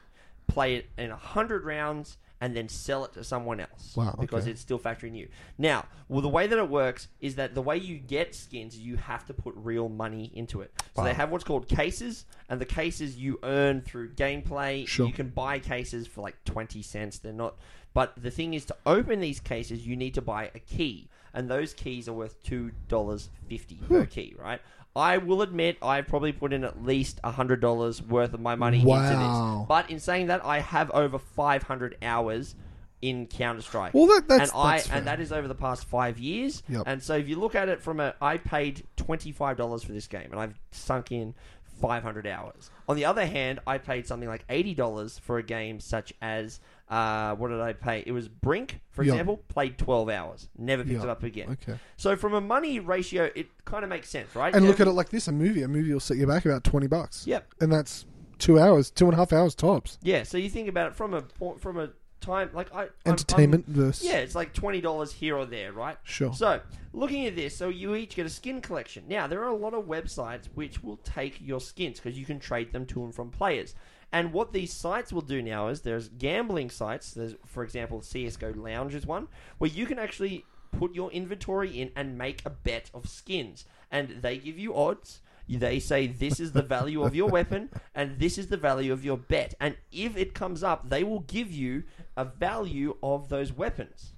[0.47, 3.95] play it in a hundred rounds, and then sell it to someone else.
[3.95, 5.27] Wow, Because it's still factory new.
[5.57, 8.97] Now, well, the way that it works is that the way you get skins, you
[8.97, 10.71] have to put real money into it.
[10.95, 14.87] So they have what's called cases, and the cases you earn through gameplay.
[14.87, 15.07] Sure.
[15.07, 17.17] You can buy cases for like twenty cents.
[17.17, 17.55] They're not.
[17.95, 21.49] But the thing is, to open these cases, you need to buy a key, and
[21.49, 24.35] those keys are worth two dollars fifty per key.
[24.37, 24.61] Right.
[24.95, 28.77] I will admit I've probably put in at least hundred dollars worth of my money
[28.77, 29.57] into Wow.
[29.59, 29.67] this.
[29.67, 32.55] But in saying that, I have over five hundred hours
[33.01, 33.93] in Counter Strike.
[33.93, 34.97] Well, that- that's- and I that's fair.
[34.97, 36.63] and that is over the past five years.
[36.69, 36.83] Yep.
[36.85, 39.91] And so if you look at it from a, I paid twenty five dollars for
[39.91, 41.35] this game, and I've sunk in
[41.81, 42.71] five hundred hours.
[42.87, 46.59] On the other hand, I paid something like eighty dollars for a game such as
[46.89, 48.03] uh, what did I pay?
[48.05, 49.37] It was Brink, for example.
[49.47, 51.57] Played twelve hours, never picked it up again.
[51.63, 51.79] Okay.
[51.97, 54.53] So from a money ratio, it kind of makes sense, right?
[54.53, 55.63] And look at it like this: a movie.
[55.63, 57.25] A movie will set you back about twenty bucks.
[57.25, 57.53] Yep.
[57.61, 58.05] And that's
[58.37, 59.97] two hours, two and a half hours tops.
[60.01, 60.23] Yeah.
[60.23, 61.89] So you think about it from a po- from a
[62.21, 65.71] time like I I'm- Entertainment I'm- versus yeah, it's like twenty dollars here or there,
[65.73, 65.97] right?
[66.03, 66.33] Sure.
[66.33, 66.61] So,
[66.93, 69.03] looking at this, so you each get a skin collection.
[69.07, 72.39] Now, there are a lot of websites which will take your skins because you can
[72.39, 73.75] trade them to and from players.
[74.15, 77.11] And what these sites will do now is there's gambling sites.
[77.11, 81.91] There's, for example, CS:GO Lounge is one where you can actually put your inventory in
[81.97, 85.19] and make a bet of skins, and they give you odds.
[85.49, 89.03] They say this is the value of your weapon and this is the value of
[89.03, 89.53] your bet.
[89.59, 91.83] And if it comes up, they will give you
[92.15, 94.13] a value of those weapons.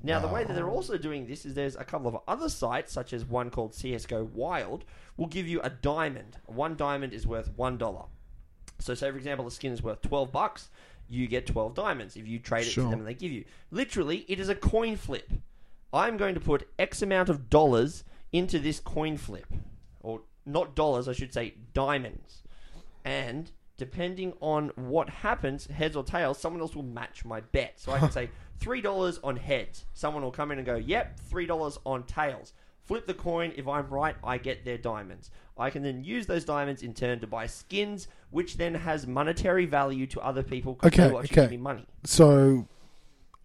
[0.00, 2.92] Now, the way that they're also doing this is there's a couple of other sites,
[2.92, 4.84] such as one called CSGO Wild,
[5.16, 6.38] will give you a diamond.
[6.46, 8.04] One diamond is worth one dollar.
[8.80, 10.70] So, say for example, the skin is worth twelve bucks,
[11.08, 12.84] you get twelve diamonds if you trade it Sure.
[12.84, 13.44] to them and they give you.
[13.70, 15.30] Literally, it is a coin flip.
[15.92, 19.46] I'm going to put X amount of dollars into this coin flip,
[20.00, 22.42] or not dollars, I should say diamonds,
[23.04, 27.80] and depending on what happens, heads or tails, someone else will match my bet.
[27.80, 29.84] So I can say three dollars on heads.
[29.94, 32.52] Someone will come in and go, "Yep, three dollars on tails."
[32.84, 33.52] Flip the coin.
[33.56, 35.30] If I'm right, I get their diamonds.
[35.56, 39.66] I can then use those diamonds in turn to buy skins, which then has monetary
[39.66, 41.42] value to other people because Okay, they will actually okay.
[41.42, 41.86] give me money.
[42.04, 42.66] So,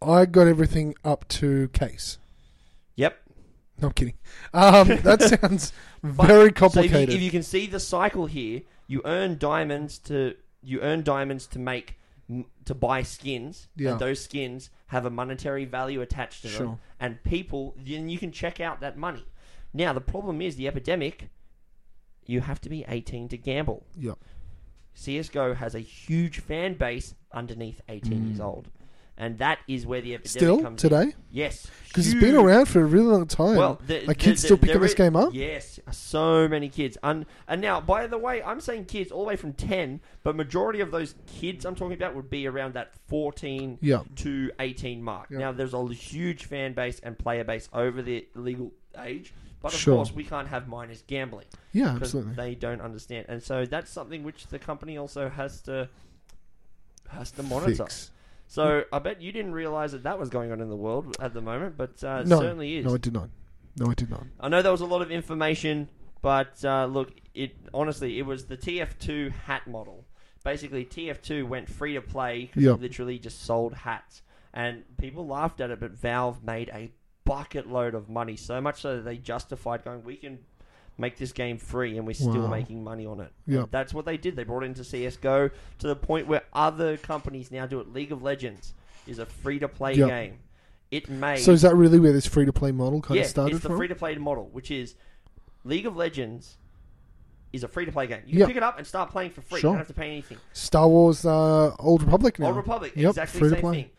[0.01, 2.17] I got everything up to case.
[2.95, 3.17] Yep.
[3.81, 4.13] No I'm kidding.
[4.53, 7.15] Um, that sounds But- very So if you, complicated.
[7.15, 11.59] if you can see the cycle here, you earn diamonds to you earn diamonds to
[11.59, 11.95] make
[12.65, 13.91] to buy skins, Yeah.
[13.91, 16.80] and those skins have a monetary value attached to them, Sure.
[16.99, 19.26] and people then you can check out that money.
[19.73, 21.30] Now the problem is the epidemic.
[22.26, 23.86] You have to be 18 to gamble.
[23.95, 24.15] Yeah.
[24.95, 28.45] CS:GO has a huge fan base underneath 18 years mm.
[28.45, 28.69] old,
[29.18, 30.30] and that is where the epidemic.
[30.30, 30.89] Still comes in.
[30.89, 33.55] today, Yes, because it's been around for a really long time.
[33.55, 35.34] Well, the, Are the- kids the- still picking this game up?
[35.34, 36.97] Yes, so many kids.
[37.03, 40.36] And and now, by the way, I'm saying kids all the way from ten, but
[40.36, 44.03] majority of those kids I'm talking about would be around that 14 Yeah.
[44.18, 45.28] to 18 mark.
[45.30, 45.38] Yeah.
[45.39, 49.80] Now, there's a huge fan base and player base over the legal age, but of
[49.80, 49.95] Sure.
[49.95, 52.34] course, we can't have minors gambling Yeah, absolutely.
[52.36, 55.89] they don't understand, and so that's something which the company also has to
[57.09, 57.84] has to monitor.
[57.86, 58.11] Fix.
[58.47, 61.33] So I bet you didn't realize that that was going on in the world at
[61.33, 62.85] the moment, but uh, it No, certainly is.
[62.85, 63.29] no, I did not.
[63.77, 64.23] No, I did not.
[64.39, 65.89] I know there was a lot of information
[66.21, 70.05] But uh, look, it honestly, it was the TF2 hat model.
[70.43, 72.75] Basically, TF2 went free to play because Yep.
[72.77, 74.21] it literally just sold hats,
[74.53, 75.79] and people laughed at it.
[75.79, 76.91] But Valve made a
[77.25, 80.39] bucket load of money, so much so that they justified going, "We can
[80.97, 82.47] make this game free, and we're still Wow.
[82.49, 83.59] making money on it." Yep.
[83.63, 84.35] And that's what they did.
[84.35, 87.91] They brought it into CS:GO to the point where other companies now do it.
[87.93, 88.73] League of Legends
[89.07, 90.07] is a free to play Yep.
[90.09, 90.39] game.
[90.91, 93.29] It made So is that really where this free to play model kind yeah, of
[93.29, 94.95] started it's the free to play model, which is
[95.63, 96.57] League of Legends
[97.51, 98.21] is a free to play game.
[98.25, 98.47] You can Yep.
[98.49, 99.59] pick it up and start playing for free.
[99.61, 99.69] Sure.
[99.69, 100.37] You don't have to pay anything.
[100.53, 102.47] Star Wars uh, Old Republic now.
[102.47, 103.73] Old Republic, Yep, exactly free the same play.
[103.83, 103.89] thing.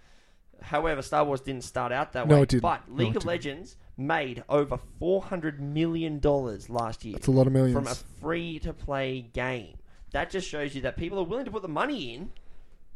[0.63, 2.43] However, Star Wars didn't start out that No, way.
[2.43, 2.63] it didn't.
[2.63, 3.27] But No, League it of didn't.
[3.27, 7.75] Legends made over four hundred million dollars last year That's a lot of millions.
[7.75, 9.77] from a free to play game.
[10.13, 12.31] That just shows you that people are willing to put the money in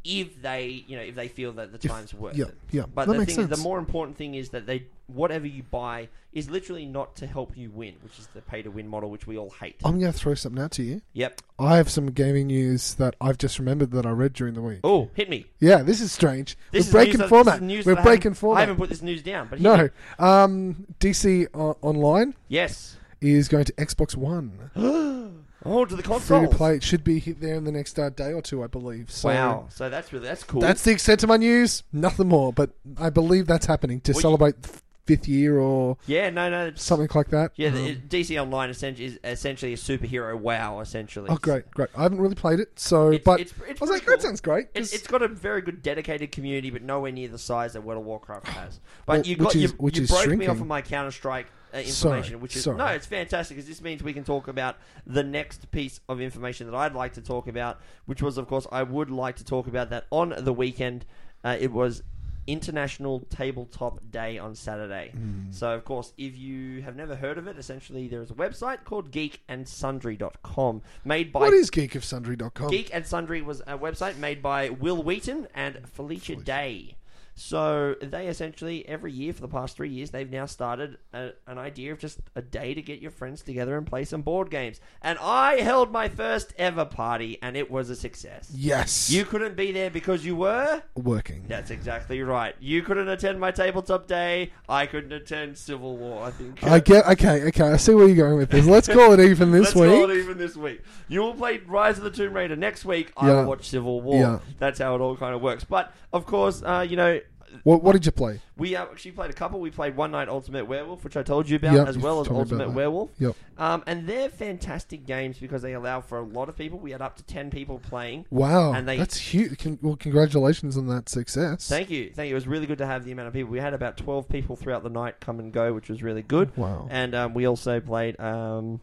[0.03, 2.57] if they, you know, if they feel that the time's worth yeah, it.
[2.71, 2.83] yeah.
[2.93, 3.49] But That the thing, sense.
[3.49, 7.55] the more important thing is that they, whatever you buy, is literally not to help
[7.57, 9.75] you win, which is the pay to win model, which we all hate.
[9.83, 11.01] I'm going to throw something out to you.
[11.13, 11.41] Yep.
[11.59, 14.79] I have some gaming news that I've just remembered that I read during the week.
[14.83, 15.45] Oh, hit me.
[15.59, 16.57] Yeah, this is strange.
[16.71, 17.55] This We're is breaking news that- format.
[17.55, 18.57] Is news We're that I breaking format.
[18.57, 19.89] I haven't put this news down, but no,
[20.19, 22.95] um, DC o- Online Yes.
[23.19, 24.71] is going to Xbox One.
[25.65, 26.39] Oh, to the console.
[26.39, 26.75] Free to play.
[26.75, 29.11] It should be hit there in the next uh, day or two, I believe.
[29.11, 29.67] So wow.
[29.69, 30.61] So that's really that's cool.
[30.61, 31.83] That's the extent of my news.
[31.93, 35.97] Nothing more, but I believe that's happening to Well, you- celebrate the fifth year or
[36.05, 36.29] yeah.
[36.29, 36.49] No.
[36.49, 36.67] No.
[36.67, 37.51] it's- something like that.
[37.55, 37.69] Yeah.
[37.69, 40.79] Um, The, DC Online essentially is essentially a superhero WoW.
[40.79, 41.27] Essentially.
[41.29, 41.89] oh, great, great.
[41.97, 44.17] I haven't really played it, so It's, but it's, it's I was like, pretty that
[44.17, 44.19] cool.
[44.29, 44.67] sounds great.
[44.75, 47.81] It's, 'cause- it's got a very good dedicated community, but nowhere near the size that
[47.81, 48.79] World of Warcraft has.
[49.05, 50.49] But Well, you which got is- you, which you is broke me shrinking.
[50.49, 52.77] off of my Counter Strike uh, Sorry, information, which is sorry.
[52.77, 56.69] no, it's fantastic because this means we can talk about the next piece of information
[56.69, 59.67] that I'd like to talk about, which was, of course, I would like to talk
[59.67, 61.05] about that on the weekend.
[61.43, 62.03] Uh, it was
[62.47, 65.11] International Tabletop Day on Saturday.
[65.13, 65.51] Hmm.
[65.51, 68.83] So, of course, if you have never heard of it, essentially there is a website
[68.83, 72.69] called geekandsundry.com made by what is geekofsundry.com?
[72.69, 76.95] Geek and Sundry was a website made by Wil Wheaton and Felicia Day.
[77.33, 81.57] So they essentially every year for the past three years they've now started a, an
[81.57, 84.79] idea of just a day to get your friends together and play some board games.
[85.01, 88.51] And I held my first ever party and it was a success.
[88.53, 90.83] Yes, You couldn't be there because you were.
[90.95, 91.45] working.
[91.47, 92.53] That's exactly right.
[92.59, 94.51] You couldn't attend my tabletop day.
[94.67, 96.25] I couldn't attend Civil War.
[96.25, 96.63] I think.
[96.63, 97.63] I get okay, okay.
[97.71, 98.65] I see where you're going with this.
[98.65, 100.17] Let's call it even this Let's call it week.
[100.23, 100.81] even this week.
[101.07, 103.11] You will play Rise of the Tomb Raider next week.
[103.17, 103.33] I Yeah.
[103.41, 104.19] will watch Civil War.
[104.19, 104.39] Yeah.
[104.59, 105.63] That's how it all kind of works.
[105.63, 107.19] But of course, uh, you know,
[107.63, 108.39] What, what did you play?
[108.57, 109.59] we uh, actually played a couple.
[109.59, 112.21] We played One Night Ultimate Werewolf, which I told you about, Yep, as you've well
[112.21, 112.75] as told me about Ultimate that.
[112.75, 113.09] Werewolf.
[113.19, 113.35] Yep.
[113.57, 116.79] Um, and they're fantastic games because they allow for a lot of people.
[116.79, 118.25] We had up to ten people playing.
[118.29, 119.57] Wow, And they- that's huge.
[119.59, 121.67] Con- well, congratulations on that success.
[121.67, 122.33] Thank you, thank you.
[122.33, 123.51] It was really good to have the amount of people.
[123.51, 126.55] We had about twelve people throughout the night come and go, which was really good.
[126.57, 126.87] Wow.
[126.89, 128.19] And um, we also played.
[128.19, 128.81] Um,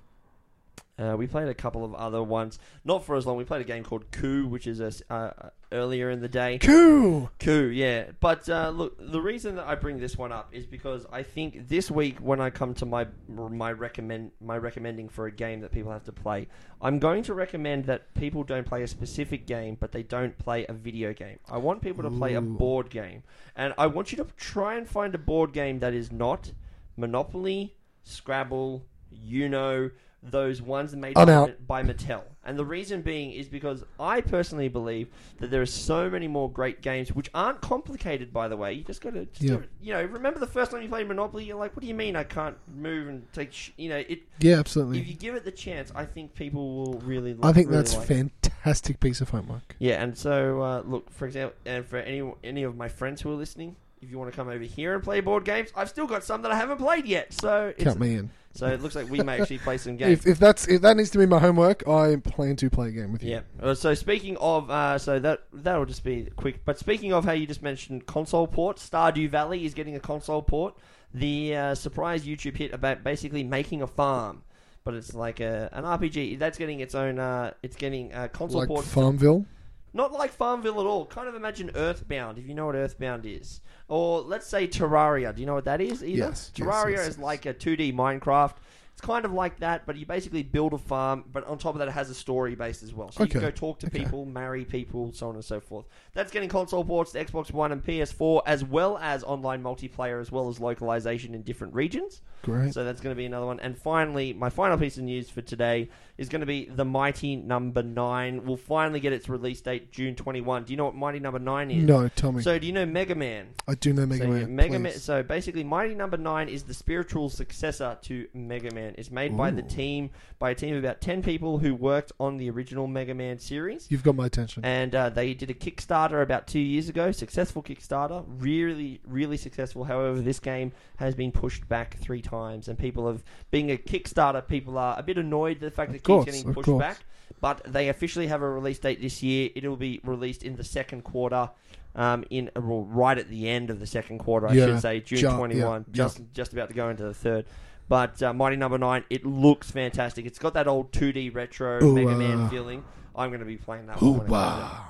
[0.99, 3.37] uh, we played a couple of other ones, not for as long.
[3.37, 6.59] We played a game called Coup, which is a, uh, uh, earlier in the day.
[6.59, 7.31] Cool.
[7.39, 8.11] Coup, yeah.
[8.19, 11.69] But uh, look, the reason that I bring this one up is because I think
[11.69, 15.71] this week when I come to my my recommend my recommending for a game that
[15.71, 16.49] people have to play,
[16.83, 20.67] I'm going to recommend that people don't play a specific game, but they don't play
[20.67, 21.39] a video game.
[21.49, 23.23] I want people to play a board game,
[23.55, 26.51] and I want you to try and find a board game that is not
[26.97, 29.91] Monopoly, Scrabble, Uno,
[30.23, 31.67] those ones made I'm by, out.
[31.67, 32.23] by Mattel.
[32.45, 35.09] And the reason being is because I personally believe
[35.39, 38.33] that there are so many more great games which aren't complicated.
[38.33, 39.59] By the way, you just got to, Yeah.
[39.81, 41.45] you know, remember the first time you played Monopoly?
[41.45, 43.53] You're like, what do you mean I can't move and take?
[43.53, 43.71] Sh-?
[43.77, 44.23] You know, it.
[44.41, 44.99] Yeah, absolutely.
[44.99, 47.35] If you give it the chance, I think people will really.
[47.35, 48.33] Like, I think really that's like it.
[48.43, 49.77] fantastic piece of homework.
[49.79, 53.31] Yeah, and so uh, look, for example, and for any any of my friends who
[53.31, 56.07] are listening, if you want to come over here and play board games, I've still
[56.07, 57.33] got some that I haven't played yet.
[57.35, 58.31] So it's, Count me in.
[58.59, 60.19] So it looks like we may actually play some games.
[60.21, 62.91] If, if that's if that needs to be my homework, I plan to play a
[62.91, 63.31] game with you.
[63.31, 63.41] Yeah.
[63.63, 66.65] Uh, so speaking of, uh, so that that'll just be quick.
[66.65, 70.43] But speaking of how you just mentioned console port, Stardew Valley is getting a console
[70.43, 70.75] port.
[71.15, 74.43] The uh, surprise YouTube hit about basically making a farm,
[74.83, 76.41] but it's like a, an RPG.
[76.41, 77.21] That's getting its own.
[77.21, 78.85] Uh, it's getting a console Like port.
[78.85, 79.47] Farmville.
[79.93, 81.07] Not like Farmville at all.
[81.07, 83.61] Kind of imagine Earthbound, if you know what Earthbound is.
[83.89, 85.35] Or let's say Terraria.
[85.35, 86.03] Do you know what that is?
[86.03, 86.29] Either?
[86.29, 88.55] Yes, yes, Terraria yes, is like a 2D Minecraft.
[88.99, 91.79] It's kind of like that, but you basically build a farm, but on top of
[91.79, 93.13] that, it has a story base as well.
[93.13, 94.01] So you can Okay, go talk to okay.
[94.01, 95.87] people, marry people, so on and so forth.
[96.15, 100.33] That's getting console ports to Xbox One and PS4, as well as online multiplayer, as
[100.33, 102.23] well as localization in different regions.
[102.43, 102.75] Great.
[102.75, 103.61] So that's going to be another one.
[103.61, 107.37] And finally, my final piece of news for today is going to be the Mighty
[107.37, 108.45] Number Nine.
[108.45, 110.65] We'll finally get its release date June twenty one.
[110.65, 111.85] Do you know what Mighty Number Nine is?
[111.85, 112.43] no, tell me.
[112.43, 113.47] So do you know Mega Man?
[113.69, 114.57] I do know Mega so, Man.
[114.57, 114.93] Mega Man.
[114.93, 115.03] please.
[115.05, 118.95] So basically, Mighty Number Nine is the spiritual successor to Mega Man Man.
[118.99, 119.69] It's made by the Ooh.
[119.69, 123.39] team, by a team of about 10 people who worked on the original Mega Man
[123.39, 123.87] series.
[123.91, 124.65] You've got my attention.
[124.65, 127.13] And uh, they did a Kickstarter about two years ago.
[127.13, 128.25] Successful Kickstarter.
[128.27, 129.85] Really, really successful.
[129.85, 132.69] However, this game has been pushed back three times.
[132.69, 135.99] And people have, being a Kickstarter, people are a bit annoyed at the fact that
[135.99, 136.81] it course, keeps getting of pushed course.
[136.81, 136.99] back.
[137.41, 139.51] But they officially have a release date this year.
[139.55, 141.51] It will be released in the second quarter.
[141.95, 145.01] Um, in well, right at the end of the second quarter, I Yeah, should say,
[145.01, 147.47] June ju- twenty one, yeah, just just about to go into the third.
[147.89, 150.27] But uh, Mighty Number Nine, it looks fantastic.
[150.27, 152.85] It's got that old two D retro Ooh, Mega Man feeling.
[153.17, 154.13] I'm going to be playing that one.
[154.13, 154.61] when it comes out.
[154.61, 154.85] Hoo-wah.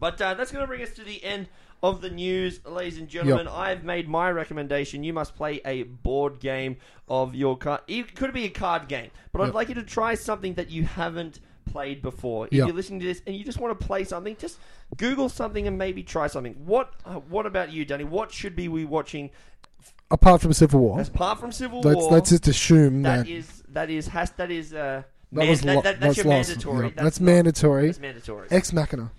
[0.00, 1.48] But uh, that's going to bring us to the end
[1.82, 3.46] of the news, ladies and gentlemen.
[3.46, 5.04] I've made my recommendation.
[5.04, 6.76] You must play a board game
[7.08, 7.82] of your card.
[7.86, 10.84] It could be a card game, but I'd like you to try something that you
[10.84, 12.46] haven't played before.
[12.46, 12.66] If Yep.
[12.66, 14.58] you're listening to this and you just want to play something, just
[14.96, 16.54] Google something and maybe try something.
[16.66, 18.04] What uh, What about you, Danny?
[18.04, 19.30] What should be we watching
[20.10, 22.12] Apart from Civil War, as apart from Civil let's War?
[22.12, 25.02] let's just assume that that is that is has that is uh,
[25.32, 26.48] that was that- lo- that- that's that's your lost.
[26.50, 26.86] mandatory.
[26.88, 27.86] Yeah, that's not- mandatory.
[27.86, 28.48] That's mandatory.
[28.50, 29.10] Ex Machina.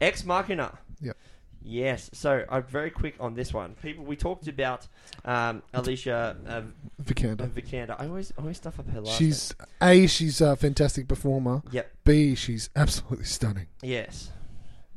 [0.00, 0.78] Ex Machina.
[1.00, 1.16] Yep.
[1.64, 2.10] Yes.
[2.12, 3.74] So I'm very quick on this one.
[3.80, 4.88] People, we talked about
[5.24, 6.62] um, Alicia uh,
[7.04, 7.48] Vikander.
[7.48, 7.94] Vikander.
[8.00, 9.16] I always always stuff up her last.
[9.18, 11.62] She's a she's a fantastic performer.
[11.70, 11.90] Yep.
[12.04, 13.66] B she's absolutely stunning.
[13.82, 14.30] Yes.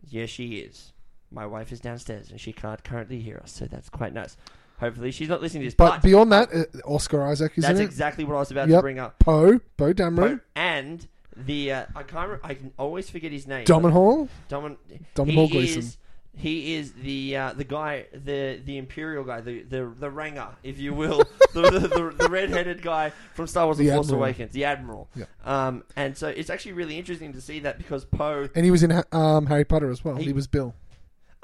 [0.07, 0.93] Yes, she is.
[1.29, 4.37] My wife is downstairs and she can't currently hear us, so that's quite nice.
[4.79, 5.75] Hopefully, she's not listening to this.
[5.75, 7.85] But, But, beyond that, uh, Oscar Isaac is that's in it.
[7.85, 8.81] exactly what I was about to Yep.
[8.81, 9.19] bring up.
[9.19, 11.07] Poe, Poe Dameron, And
[11.37, 12.29] the uh, I can't.
[12.31, 13.65] Re- I can always forget his name.
[13.65, 14.27] Domon Hall.
[14.49, 14.77] Domin-
[15.15, 15.79] Domhnall he Gleeson.
[15.79, 15.97] Is,
[16.37, 20.77] he is the uh, the guy, the the imperial guy, the the the Ranger, if
[20.77, 21.19] you will,
[21.53, 24.23] the, the, the, the red-headed guy from Star Wars: The, The Force Admiral.
[24.23, 25.07] Awakens, the Admiral.
[25.15, 25.25] Yeah.
[25.45, 28.49] Um, and so it's actually really interesting to see that because Poe.
[28.53, 30.17] And he was in Ha- um, Harry Potter as well.
[30.17, 30.75] He- He, was Bill.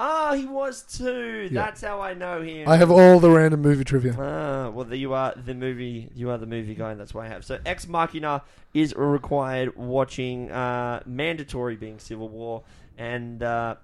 [0.04, 1.48] Ah, he was too.
[1.52, 1.62] Yeah.
[1.66, 2.68] That's how I know him.
[2.68, 4.16] I have all the random movie trivia.
[4.18, 6.10] Ah, well, the, you are the movie.
[6.16, 7.46] You are the movie guy, and that's why I have.
[7.46, 8.42] So, Ex Machina
[8.74, 12.64] is required watching, uh, mandatory being Civil War,
[12.98, 13.76] and uh,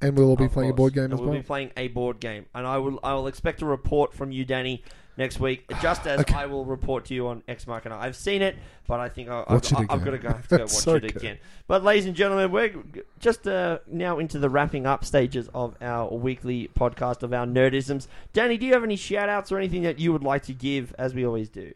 [0.00, 1.38] And we'll all be playing a board game And as we'll well.
[1.38, 4.44] be playing a board game, and I will I will expect a report from you,
[4.44, 4.82] Danny,
[5.20, 6.34] next week, just as Okay.
[6.34, 8.56] I will report to you on Ex and I've seen it,
[8.88, 11.02] but I think I, I've, I've got to go, have to go watch So it
[11.02, 11.16] good.
[11.16, 11.38] again.
[11.68, 12.74] But, ladies and gentlemen, we're
[13.20, 18.08] just uh, now into the wrapping up stages of our weekly podcast of our nerdisms.
[18.32, 20.94] Danny, do you have any shout outs or anything that you would like to give,
[20.98, 21.72] as we always do?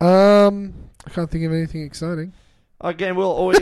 [0.00, 0.74] Um,
[1.06, 2.32] I can't think of anything exciting.
[2.80, 3.58] Again, we'll always.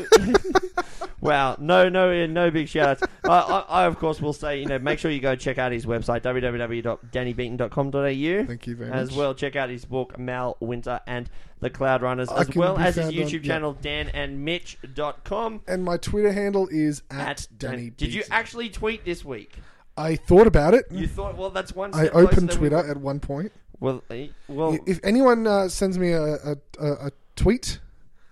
[1.21, 3.13] wow, no, no, no big shout outs.
[3.25, 5.73] I, I, I, of course, will say, you know, make sure you go check out
[5.73, 8.47] his website, www.dannybeaton.com.au.
[8.47, 9.03] Thank you very As much.
[9.13, 12.77] As well, check out his book, Mal Winter and the Cloud Runners, I as well
[12.79, 13.53] as his found on- YouTube yeah.
[13.53, 15.63] channel, danandmitch.com.
[15.67, 17.89] And my Twitter handle is at, At Danny.
[17.91, 19.55] Did you actually tweet this week?
[19.97, 20.85] I thought about it.
[20.91, 23.53] You thought, well, that's one I opened Twitter we- at one point.
[23.81, 27.79] Well, eh, well, if anyone uh, sends me a, a, a tweet,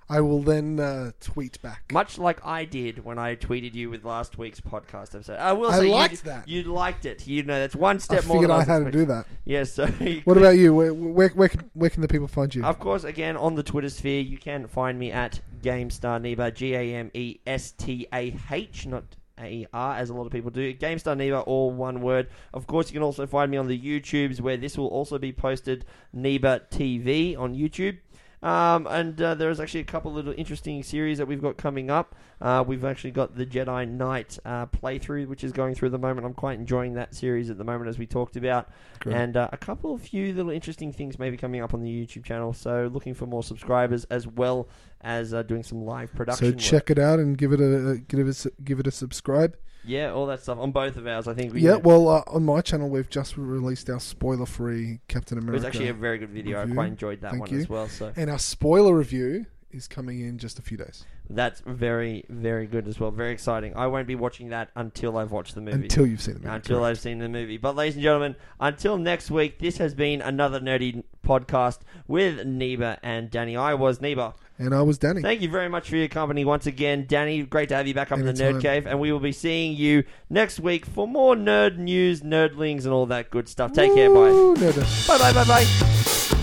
[0.09, 1.91] I will then uh, tweet back.
[1.93, 5.39] Much like I did when I tweeted you with last week's podcast episode.
[5.39, 6.49] I will I say liked you, that.
[6.49, 7.27] You liked it.
[7.27, 9.27] You know, that's one I step more figured than I had to do that.
[9.45, 9.87] Yes, so
[10.25, 10.75] What about you?
[10.75, 12.65] Where, where, where, can, where can the people find you?
[12.65, 16.75] Of course, again, on the Twitter sphere, you can find me at Gamestah Neeber, G
[16.75, 19.05] A M E S T A H, not
[19.39, 20.75] A E R, as a lot of people do.
[20.75, 22.29] Gamestah Neeber, all one word.
[22.53, 25.33] Of course, you can also find me on the YouTubes, where this will also be
[25.33, 27.99] posted, Neeber TV on YouTube.
[28.45, 31.91] Um, and uh, there is actually a couple little interesting series that we've got coming
[31.91, 32.15] up.
[32.43, 35.99] Uh, we've actually got the Jedi Knight uh, playthrough, which is going through at the
[35.99, 36.27] moment.
[36.27, 38.69] I'm quite enjoying that series at the moment, as we talked about.
[39.01, 39.17] Great.
[39.17, 42.25] And uh, a couple of few little interesting things maybe coming up on the YouTube
[42.25, 42.53] channel.
[42.53, 44.69] So looking for more subscribers as well
[45.01, 46.47] as uh, doing some live production.
[46.47, 46.59] so work.
[46.59, 49.57] check it out and give it a give it a, give it a subscribe.
[49.87, 51.29] Yeah, all that stuff on both of ours.
[51.29, 55.39] I think we Yeah, well, uh, on my channel we've just released our spoiler-free Captain
[55.39, 55.57] America.
[55.57, 56.63] it was actually a very good video.
[56.63, 57.59] I quite enjoyed that Thank one you.
[57.61, 57.89] as well.
[57.89, 62.67] So and our spoiler review is coming in just a few days that's very, very
[62.67, 63.11] good as well.
[63.11, 63.75] Very exciting.
[63.77, 65.85] I won't be watching that until I've watched the movie.
[65.85, 66.55] until you've seen the movie.
[66.57, 66.91] until correct.
[66.91, 67.57] I've seen the movie.
[67.57, 72.99] But, ladies and gentlemen, until next week, this has been another nerdy podcast with Neeber
[73.03, 73.57] and Danny.
[73.57, 74.35] I was Neeber.
[74.59, 75.21] And I was Danny.
[75.23, 77.43] Thank you very much for your company once again, Danny.
[77.43, 79.75] Great to have you back up in the Nerd Cave, and we will be seeing
[79.75, 83.73] you next week for more nerd news, nerdlings, and all that good stuff.
[83.73, 84.15] Take care, bye.
[84.31, 85.09] Woo, nerd.
[85.09, 86.34] Bye, bye, bye, bye.